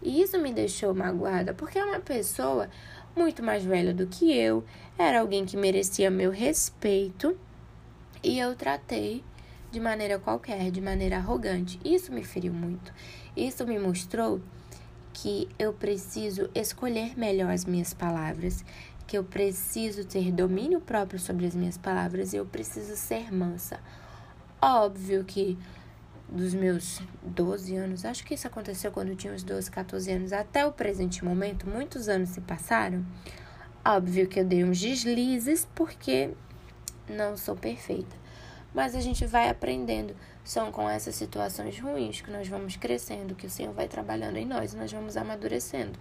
E 0.01 0.21
isso 0.21 0.39
me 0.39 0.51
deixou 0.51 0.93
magoada, 0.93 1.53
porque 1.53 1.77
é 1.77 1.85
uma 1.85 1.99
pessoa 1.99 2.69
muito 3.15 3.43
mais 3.43 3.63
velha 3.63 3.93
do 3.93 4.07
que 4.07 4.35
eu, 4.35 4.63
era 4.97 5.19
alguém 5.19 5.45
que 5.45 5.57
merecia 5.57 6.09
meu 6.09 6.31
respeito 6.31 7.37
e 8.23 8.39
eu 8.39 8.55
tratei 8.55 9.23
de 9.71 9.79
maneira 9.79 10.19
qualquer, 10.19 10.71
de 10.71 10.81
maneira 10.81 11.17
arrogante. 11.17 11.79
Isso 11.83 12.11
me 12.11 12.23
feriu 12.23 12.53
muito. 12.53 12.93
Isso 13.35 13.65
me 13.65 13.79
mostrou 13.79 14.41
que 15.13 15.47
eu 15.57 15.73
preciso 15.73 16.49
escolher 16.53 17.17
melhor 17.17 17.51
as 17.51 17.65
minhas 17.65 17.93
palavras, 17.93 18.63
que 19.07 19.17
eu 19.17 19.23
preciso 19.23 20.05
ter 20.05 20.31
domínio 20.31 20.79
próprio 20.79 21.19
sobre 21.19 21.45
as 21.45 21.55
minhas 21.55 21.77
palavras 21.77 22.33
e 22.33 22.37
eu 22.37 22.45
preciso 22.45 22.95
ser 22.95 23.33
mansa. 23.33 23.79
Óbvio 24.61 25.23
que 25.23 25.57
dos 26.31 26.53
meus 26.53 27.01
12 27.21 27.75
anos, 27.75 28.05
acho 28.05 28.23
que 28.23 28.33
isso 28.33 28.47
aconteceu 28.47 28.91
quando 28.91 29.09
eu 29.09 29.15
tinha 29.15 29.33
uns 29.33 29.43
12, 29.43 29.69
14 29.69 30.11
anos, 30.11 30.33
até 30.33 30.65
o 30.65 30.71
presente 30.71 31.25
momento, 31.25 31.69
muitos 31.69 32.07
anos 32.07 32.29
se 32.29 32.39
passaram. 32.39 33.05
Óbvio 33.83 34.27
que 34.27 34.39
eu 34.39 34.45
dei 34.45 34.63
uns 34.63 34.79
deslizes 34.79 35.67
porque 35.75 36.31
não 37.09 37.35
sou 37.35 37.55
perfeita. 37.55 38.15
Mas 38.73 38.95
a 38.95 39.01
gente 39.01 39.25
vai 39.25 39.49
aprendendo. 39.49 40.15
São 40.43 40.71
com 40.71 40.89
essas 40.89 41.15
situações 41.15 41.79
ruins 41.79 42.21
que 42.21 42.31
nós 42.31 42.47
vamos 42.47 42.77
crescendo, 42.77 43.35
que 43.35 43.45
o 43.45 43.49
Senhor 43.49 43.73
vai 43.73 43.87
trabalhando 43.87 44.37
em 44.37 44.45
nós 44.45 44.73
e 44.73 44.77
nós 44.77 44.91
vamos 44.91 45.17
amadurecendo. 45.17 45.99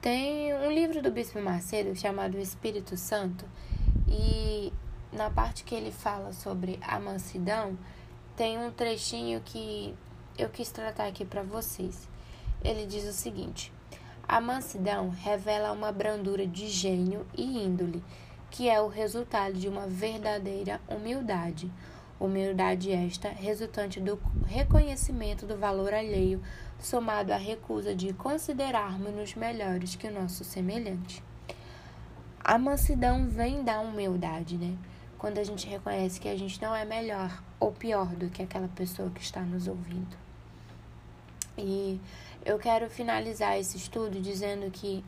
Tem 0.00 0.54
um 0.54 0.72
livro 0.72 1.02
do 1.02 1.10
Bispo 1.10 1.38
Macedo 1.42 1.94
chamado 1.94 2.38
Espírito 2.38 2.96
Santo, 2.96 3.44
e 4.08 4.72
na 5.12 5.28
parte 5.28 5.62
que 5.62 5.74
ele 5.74 5.92
fala 5.92 6.32
sobre 6.32 6.78
a 6.80 6.98
mansidão, 6.98 7.76
tem 8.40 8.56
um 8.56 8.70
trechinho 8.70 9.38
que 9.44 9.94
eu 10.38 10.48
quis 10.48 10.70
tratar 10.70 11.06
aqui 11.06 11.26
para 11.26 11.42
vocês. 11.42 12.08
Ele 12.64 12.86
diz 12.86 13.04
o 13.04 13.12
seguinte: 13.12 13.70
A 14.26 14.40
mansidão 14.40 15.10
revela 15.10 15.72
uma 15.72 15.92
brandura 15.92 16.46
de 16.46 16.66
gênio 16.66 17.26
e 17.36 17.62
índole, 17.62 18.02
que 18.50 18.66
é 18.66 18.80
o 18.80 18.88
resultado 18.88 19.52
de 19.52 19.68
uma 19.68 19.86
verdadeira 19.86 20.80
humildade. 20.88 21.70
Humildade 22.18 22.90
esta 22.90 23.28
resultante 23.28 24.00
do 24.00 24.18
reconhecimento 24.46 25.44
do 25.44 25.58
valor 25.58 25.92
alheio, 25.92 26.42
somado 26.78 27.34
à 27.34 27.36
recusa 27.36 27.94
de 27.94 28.14
considerarmos-nos 28.14 29.34
melhores 29.34 29.96
que 29.96 30.06
o 30.06 30.14
nosso 30.14 30.44
semelhante. 30.44 31.22
A 32.42 32.56
mansidão 32.56 33.28
vem 33.28 33.62
da 33.62 33.82
humildade, 33.82 34.56
né? 34.56 34.78
Quando 35.20 35.36
a 35.36 35.44
gente 35.44 35.66
reconhece 35.66 36.18
que 36.18 36.30
a 36.30 36.36
gente 36.36 36.60
não 36.62 36.74
é 36.74 36.82
melhor 36.82 37.42
ou 37.60 37.70
pior 37.70 38.06
do 38.06 38.30
que 38.30 38.42
aquela 38.42 38.68
pessoa 38.68 39.10
que 39.10 39.20
está 39.20 39.42
nos 39.42 39.68
ouvindo. 39.68 40.16
E 41.58 42.00
eu 42.42 42.58
quero 42.58 42.88
finalizar 42.88 43.58
esse 43.58 43.76
estudo 43.76 44.18
dizendo 44.18 44.70
que 44.70 45.04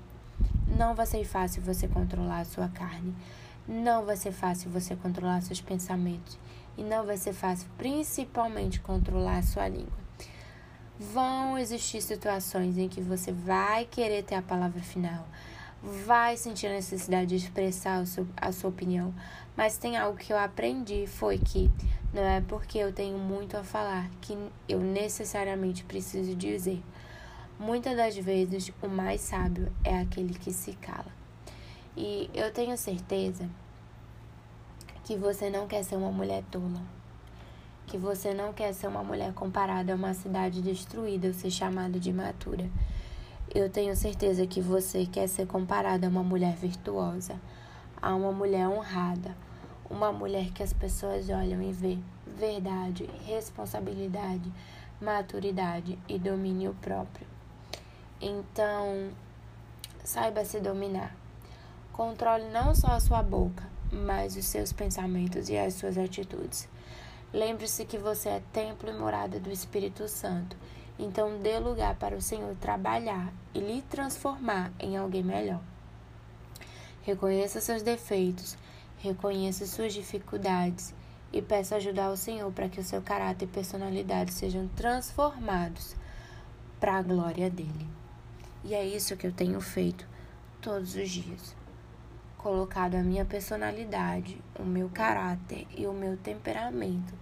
não 0.76 0.94
vai 0.94 1.06
ser 1.06 1.24
fácil 1.24 1.62
você 1.62 1.88
controlar 1.88 2.40
a 2.40 2.44
sua 2.44 2.68
carne, 2.68 3.14
não 3.66 4.04
vai 4.04 4.14
ser 4.14 4.32
fácil 4.32 4.70
você 4.70 4.94
controlar 4.94 5.40
seus 5.40 5.62
pensamentos 5.62 6.38
e 6.76 6.82
não 6.82 7.06
vai 7.06 7.16
ser 7.16 7.32
fácil, 7.32 7.66
principalmente, 7.78 8.80
controlar 8.80 9.38
a 9.38 9.42
sua 9.42 9.66
língua. 9.66 10.02
Vão 11.00 11.56
existir 11.58 12.02
situações 12.02 12.76
em 12.76 12.86
que 12.86 13.00
você 13.00 13.32
vai 13.32 13.86
querer 13.86 14.22
ter 14.24 14.34
a 14.34 14.42
palavra 14.42 14.82
final, 14.82 15.26
vai 15.82 16.36
sentir 16.36 16.68
a 16.68 16.72
necessidade 16.72 17.26
de 17.26 17.36
expressar 17.36 18.04
a 18.36 18.52
sua 18.52 18.70
opinião, 18.70 19.12
mas 19.56 19.76
tem 19.76 19.96
algo 19.96 20.16
que 20.16 20.32
eu 20.32 20.38
aprendi 20.38 21.06
foi 21.06 21.38
que 21.38 21.70
não 22.12 22.22
é 22.22 22.40
porque 22.40 22.78
eu 22.78 22.92
tenho 22.92 23.18
muito 23.18 23.56
a 23.56 23.64
falar 23.64 24.08
que 24.20 24.36
eu 24.68 24.80
necessariamente 24.80 25.82
preciso 25.82 26.34
dizer. 26.36 26.82
Muitas 27.58 27.96
das 27.96 28.16
vezes 28.16 28.70
o 28.82 28.88
mais 28.88 29.20
sábio 29.22 29.72
é 29.82 29.98
aquele 29.98 30.34
que 30.34 30.52
se 30.52 30.72
cala. 30.74 31.10
E 31.96 32.30
eu 32.34 32.52
tenho 32.52 32.76
certeza 32.76 33.48
que 35.04 35.16
você 35.16 35.50
não 35.50 35.66
quer 35.66 35.82
ser 35.84 35.96
uma 35.96 36.12
mulher 36.12 36.42
tola. 36.50 36.82
Que 37.86 37.98
você 37.98 38.32
não 38.32 38.52
quer 38.52 38.72
ser 38.72 38.86
uma 38.86 39.02
mulher 39.02 39.32
comparada 39.32 39.92
a 39.92 39.96
uma 39.96 40.14
cidade 40.14 40.62
destruída 40.62 41.28
ou 41.28 41.34
ser 41.34 41.50
chamada 41.50 41.98
de 41.98 42.10
imatura. 42.10 42.68
Eu 43.54 43.68
tenho 43.68 43.94
certeza 43.94 44.46
que 44.46 44.62
você 44.62 45.04
quer 45.04 45.28
ser 45.28 45.46
comparada 45.46 46.06
a 46.06 46.10
uma 46.10 46.22
mulher 46.22 46.56
virtuosa, 46.56 47.38
a 48.00 48.14
uma 48.14 48.32
mulher 48.32 48.66
honrada, 48.66 49.36
uma 49.90 50.10
mulher 50.10 50.50
que 50.52 50.62
as 50.62 50.72
pessoas 50.72 51.28
olham 51.28 51.60
e 51.60 51.70
vê 51.70 51.98
verdade, 52.26 53.10
responsabilidade, 53.26 54.50
maturidade 54.98 55.98
e 56.08 56.18
domínio 56.18 56.74
próprio. 56.80 57.26
Então, 58.22 59.10
saiba 60.02 60.46
se 60.46 60.58
dominar. 60.58 61.14
Controle 61.92 62.44
não 62.44 62.74
só 62.74 62.92
a 62.92 63.00
sua 63.00 63.22
boca, 63.22 63.68
mas 63.92 64.34
os 64.34 64.46
seus 64.46 64.72
pensamentos 64.72 65.50
e 65.50 65.58
as 65.58 65.74
suas 65.74 65.98
atitudes. 65.98 66.66
Lembre-se 67.30 67.84
que 67.84 67.98
você 67.98 68.30
é 68.30 68.42
templo 68.50 68.88
e 68.88 68.98
morada 68.98 69.38
do 69.38 69.50
Espírito 69.50 70.08
Santo. 70.08 70.56
Então, 70.98 71.38
dê 71.38 71.58
lugar 71.58 71.96
para 71.96 72.16
o 72.16 72.22
Senhor 72.22 72.54
trabalhar 72.56 73.30
e 73.54 73.60
lhe 73.60 73.82
transformar 73.82 74.72
em 74.78 74.96
alguém 74.96 75.22
melhor. 75.22 75.60
Reconheça 77.02 77.60
seus 77.60 77.82
defeitos, 77.82 78.56
reconheça 78.98 79.66
suas 79.66 79.92
dificuldades 79.92 80.94
e 81.32 81.42
peça 81.42 81.76
ajuda 81.76 82.04
ao 82.04 82.16
Senhor 82.16 82.50
para 82.52 82.68
que 82.68 82.80
o 82.80 82.84
seu 82.84 83.02
caráter 83.02 83.46
e 83.46 83.48
personalidade 83.48 84.32
sejam 84.32 84.68
transformados 84.68 85.96
para 86.78 86.98
a 86.98 87.02
glória 87.02 87.50
dele. 87.50 87.88
E 88.64 88.74
é 88.74 88.84
isso 88.84 89.16
que 89.16 89.26
eu 89.26 89.32
tenho 89.32 89.60
feito 89.60 90.06
todos 90.60 90.94
os 90.94 91.10
dias 91.10 91.62
colocado 92.42 92.96
a 92.96 93.02
minha 93.02 93.24
personalidade, 93.24 94.36
o 94.58 94.64
meu 94.64 94.88
caráter 94.88 95.64
e 95.76 95.86
o 95.86 95.92
meu 95.92 96.16
temperamento 96.16 97.14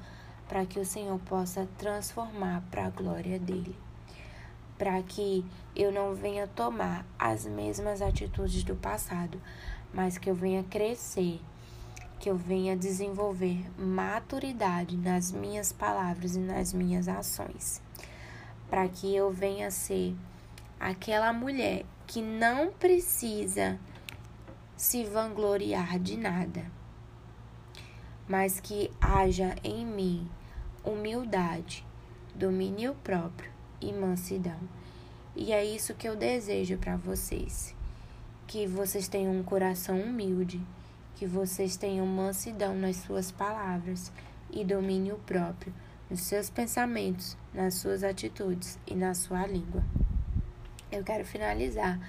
para 0.49 0.65
que 0.65 0.81
o 0.81 0.85
Senhor 0.85 1.19
possa 1.21 1.69
transformar 1.79 2.63
para 2.71 2.87
a 2.87 2.91
glória 2.91 3.39
dele. 3.39 3.77
Para 4.81 5.03
que 5.03 5.45
eu 5.77 5.93
não 5.93 6.15
venha 6.15 6.47
tomar 6.47 7.05
as 7.19 7.45
mesmas 7.45 8.01
atitudes 8.01 8.65
do 8.65 8.75
passado, 8.75 9.39
mas 9.93 10.17
que 10.17 10.31
eu 10.31 10.35
venha 10.35 10.65
crescer, 10.65 11.39
que 12.19 12.31
eu 12.31 12.35
venha 12.35 12.75
desenvolver 12.75 13.63
maturidade 13.79 14.97
nas 14.97 15.33
minhas 15.33 15.71
palavras 15.71 16.35
e 16.35 16.39
nas 16.39 16.73
minhas 16.73 17.09
ações. 17.09 17.83
Para 18.71 18.89
que 18.89 19.15
eu 19.15 19.31
venha 19.31 19.71
ser 19.71 20.17
aquela 20.81 21.31
mulher 21.31 21.85
que 22.07 22.23
não 22.23 22.73
precisa 22.73 23.79
se 24.79 25.05
vangloriar 25.05 25.99
de 25.99 26.17
nada, 26.17 26.65
mas 28.27 28.61
que 28.61 28.91
haja 28.99 29.55
em 29.63 29.85
mim 29.85 30.27
humildade, 30.83 31.87
domínio 32.35 32.95
próprio 33.05 33.60
e 33.81 33.93
mansidão. 33.93 34.59
E 35.35 35.53
é 35.53 35.65
isso 35.65 35.95
que 35.95 36.09
eu 36.09 36.17
desejo 36.17 36.77
para 36.79 36.97
vocês. 36.97 37.75
Que 38.47 38.67
vocês 38.67 39.09
tenham 39.09 39.33
um 39.33 39.43
coração 39.43 40.01
humilde, 40.01 40.61
que 41.17 41.27
vocês 41.27 41.77
tenham 41.77 42.07
mansidão 42.07 42.75
nas 42.75 42.97
suas 42.97 43.31
palavras 43.31 44.13
e 44.51 44.65
domínio 44.65 45.21
próprio 45.27 45.73
nos 46.11 46.23
seus 46.23 46.51
pensamentos, 46.51 47.37
nas 47.55 47.75
suas 47.75 48.03
atitudes 48.03 48.79
e 48.85 48.95
na 48.95 49.15
sua 49.15 49.47
língua. 49.47 49.85
Eu 50.91 51.05
quero 51.05 51.25
finalizar 51.25 52.01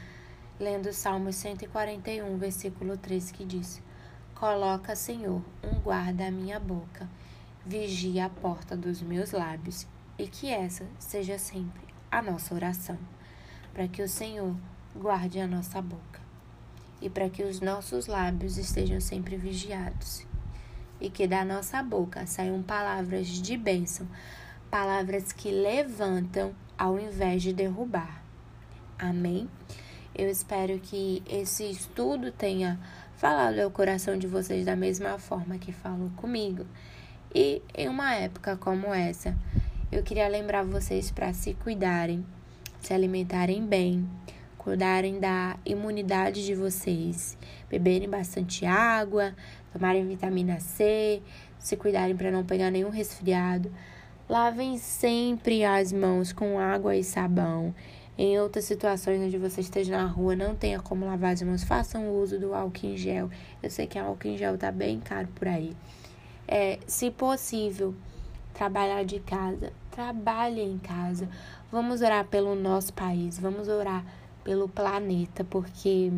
lendo 0.59 0.89
o 0.89 0.93
Salmo 0.93 1.31
141, 1.31 2.35
versículo 2.37 2.97
3, 2.97 3.31
que 3.31 3.45
diz: 3.45 3.81
Coloca, 4.33 4.95
Senhor, 4.95 5.43
um 5.63 5.79
guarda 5.79 6.27
à 6.27 6.31
minha 6.31 6.59
boca, 6.59 7.07
vigia 7.63 8.25
a 8.25 8.29
porta 8.29 8.75
dos 8.75 9.01
meus 9.01 9.31
lábios, 9.31 9.85
e 10.21 10.27
que 10.27 10.51
essa 10.51 10.85
seja 10.99 11.39
sempre 11.39 11.81
a 12.11 12.21
nossa 12.21 12.53
oração, 12.53 12.97
para 13.73 13.87
que 13.87 14.03
o 14.03 14.07
Senhor 14.07 14.55
guarde 14.95 15.39
a 15.39 15.47
nossa 15.47 15.81
boca 15.81 16.21
e 17.01 17.09
para 17.09 17.27
que 17.27 17.41
os 17.41 17.59
nossos 17.59 18.05
lábios 18.05 18.55
estejam 18.59 19.01
sempre 19.01 19.35
vigiados, 19.35 20.23
e 20.99 21.09
que 21.09 21.25
da 21.25 21.43
nossa 21.43 21.81
boca 21.81 22.27
saiam 22.27 22.61
palavras 22.61 23.25
de 23.25 23.57
bênção, 23.57 24.07
palavras 24.69 25.31
que 25.31 25.49
levantam 25.49 26.53
ao 26.77 26.99
invés 26.99 27.41
de 27.41 27.51
derrubar. 27.51 28.23
Amém? 28.99 29.49
Eu 30.13 30.29
espero 30.29 30.77
que 30.77 31.23
esse 31.27 31.63
estudo 31.71 32.31
tenha 32.31 32.79
falado 33.15 33.57
ao 33.57 33.71
coração 33.71 34.15
de 34.15 34.27
vocês 34.27 34.67
da 34.67 34.75
mesma 34.75 35.17
forma 35.17 35.57
que 35.57 35.71
falou 35.71 36.11
comigo. 36.15 36.67
E 37.33 37.63
em 37.75 37.89
uma 37.89 38.13
época 38.13 38.55
como 38.55 38.93
essa, 38.93 39.35
eu 39.91 40.01
queria 40.03 40.27
lembrar 40.27 40.63
vocês 40.63 41.11
para 41.11 41.33
se 41.33 41.53
cuidarem, 41.55 42.25
se 42.79 42.93
alimentarem 42.93 43.65
bem, 43.65 44.09
cuidarem 44.57 45.19
da 45.19 45.57
imunidade 45.65 46.45
de 46.45 46.55
vocês, 46.55 47.37
beberem 47.69 48.09
bastante 48.09 48.65
água, 48.65 49.35
tomarem 49.73 50.07
vitamina 50.07 50.59
C, 50.59 51.21
se 51.59 51.75
cuidarem 51.75 52.15
para 52.15 52.31
não 52.31 52.45
pegar 52.45 52.71
nenhum 52.71 52.89
resfriado. 52.89 53.71
Lavem 54.29 54.77
sempre 54.77 55.65
as 55.65 55.91
mãos 55.91 56.31
com 56.31 56.57
água 56.57 56.95
e 56.95 57.03
sabão 57.03 57.75
em 58.17 58.39
outras 58.39 58.65
situações 58.65 59.19
onde 59.19 59.37
você 59.37 59.61
esteja 59.61 59.97
na 59.97 60.05
rua, 60.05 60.35
não 60.35 60.55
tenha 60.55 60.79
como 60.79 61.05
lavar 61.05 61.33
as 61.33 61.41
mãos, 61.41 61.63
façam 61.63 62.15
uso 62.15 62.39
do 62.39 62.53
álcool 62.53 62.85
em 62.85 62.95
gel. 62.95 63.29
Eu 63.63 63.69
sei 63.69 63.87
que 63.87 63.99
o 63.99 64.05
álcool 64.05 64.27
em 64.27 64.37
gel 64.37 64.57
tá 64.57 64.71
bem 64.71 64.99
caro 64.99 65.27
por 65.35 65.47
aí. 65.47 65.75
É, 66.47 66.77
se 66.85 67.09
possível, 67.09 67.95
trabalhar 68.53 69.03
de 69.03 69.19
casa, 69.19 69.73
trabalhe 69.91 70.61
em 70.61 70.77
casa. 70.77 71.29
Vamos 71.71 72.01
orar 72.01 72.25
pelo 72.25 72.55
nosso 72.55 72.93
país, 72.93 73.37
vamos 73.37 73.67
orar 73.67 74.03
pelo 74.43 74.67
planeta, 74.67 75.43
porque 75.43 76.11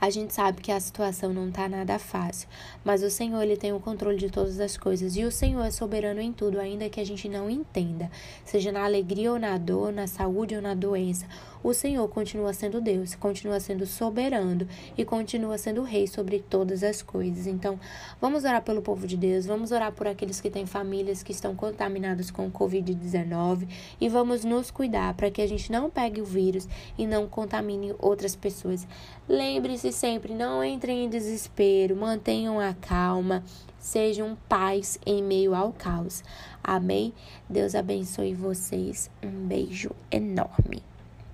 a 0.00 0.10
gente 0.10 0.34
sabe 0.34 0.60
que 0.60 0.72
a 0.72 0.78
situação 0.78 1.32
não 1.32 1.50
tá 1.50 1.68
nada 1.68 1.98
fácil, 1.98 2.48
mas 2.84 3.02
o 3.02 3.10
Senhor 3.10 3.42
ele 3.42 3.56
tem 3.56 3.72
o 3.72 3.80
controle 3.80 4.18
de 4.18 4.28
todas 4.28 4.60
as 4.60 4.76
coisas 4.76 5.16
e 5.16 5.24
o 5.24 5.30
Senhor 5.30 5.64
é 5.64 5.70
soberano 5.70 6.20
em 6.20 6.32
tudo, 6.32 6.60
ainda 6.60 6.88
que 6.88 7.00
a 7.00 7.06
gente 7.06 7.28
não 7.28 7.48
entenda, 7.48 8.10
seja 8.44 8.70
na 8.70 8.84
alegria 8.84 9.32
ou 9.32 9.38
na 9.38 9.56
dor, 9.56 9.92
na 9.92 10.06
saúde 10.06 10.54
ou 10.54 10.62
na 10.62 10.74
doença. 10.74 11.26
O 11.64 11.72
Senhor 11.72 12.06
continua 12.08 12.52
sendo 12.52 12.78
Deus, 12.78 13.14
continua 13.14 13.58
sendo 13.58 13.86
soberano 13.86 14.68
e 14.98 15.02
continua 15.02 15.56
sendo 15.56 15.82
rei 15.82 16.06
sobre 16.06 16.40
todas 16.40 16.82
as 16.82 17.00
coisas. 17.00 17.46
Então, 17.46 17.80
vamos 18.20 18.44
orar 18.44 18.60
pelo 18.60 18.82
povo 18.82 19.06
de 19.06 19.16
Deus, 19.16 19.46
vamos 19.46 19.72
orar 19.72 19.90
por 19.90 20.06
aqueles 20.06 20.42
que 20.42 20.50
têm 20.50 20.66
famílias 20.66 21.22
que 21.22 21.32
estão 21.32 21.56
contaminados 21.56 22.30
com 22.30 22.46
o 22.46 22.50
COVID-19 22.50 23.66
e 23.98 24.10
vamos 24.10 24.44
nos 24.44 24.70
cuidar 24.70 25.14
para 25.14 25.30
que 25.30 25.40
a 25.40 25.48
gente 25.48 25.72
não 25.72 25.88
pegue 25.88 26.20
o 26.20 26.26
vírus 26.26 26.68
e 26.98 27.06
não 27.06 27.26
contamine 27.26 27.94
outras 27.98 28.36
pessoas. 28.36 28.86
Lembre-se 29.26 29.90
sempre, 29.90 30.34
não 30.34 30.62
entrem 30.62 31.06
em 31.06 31.08
desespero, 31.08 31.96
mantenham 31.96 32.60
a 32.60 32.74
calma, 32.74 33.42
sejam 33.78 34.36
paz 34.50 34.98
em 35.06 35.22
meio 35.22 35.54
ao 35.54 35.72
caos. 35.72 36.22
Amém? 36.62 37.14
Deus 37.48 37.74
abençoe 37.74 38.34
vocês. 38.34 39.10
Um 39.22 39.46
beijo 39.46 39.90
enorme. 40.10 40.93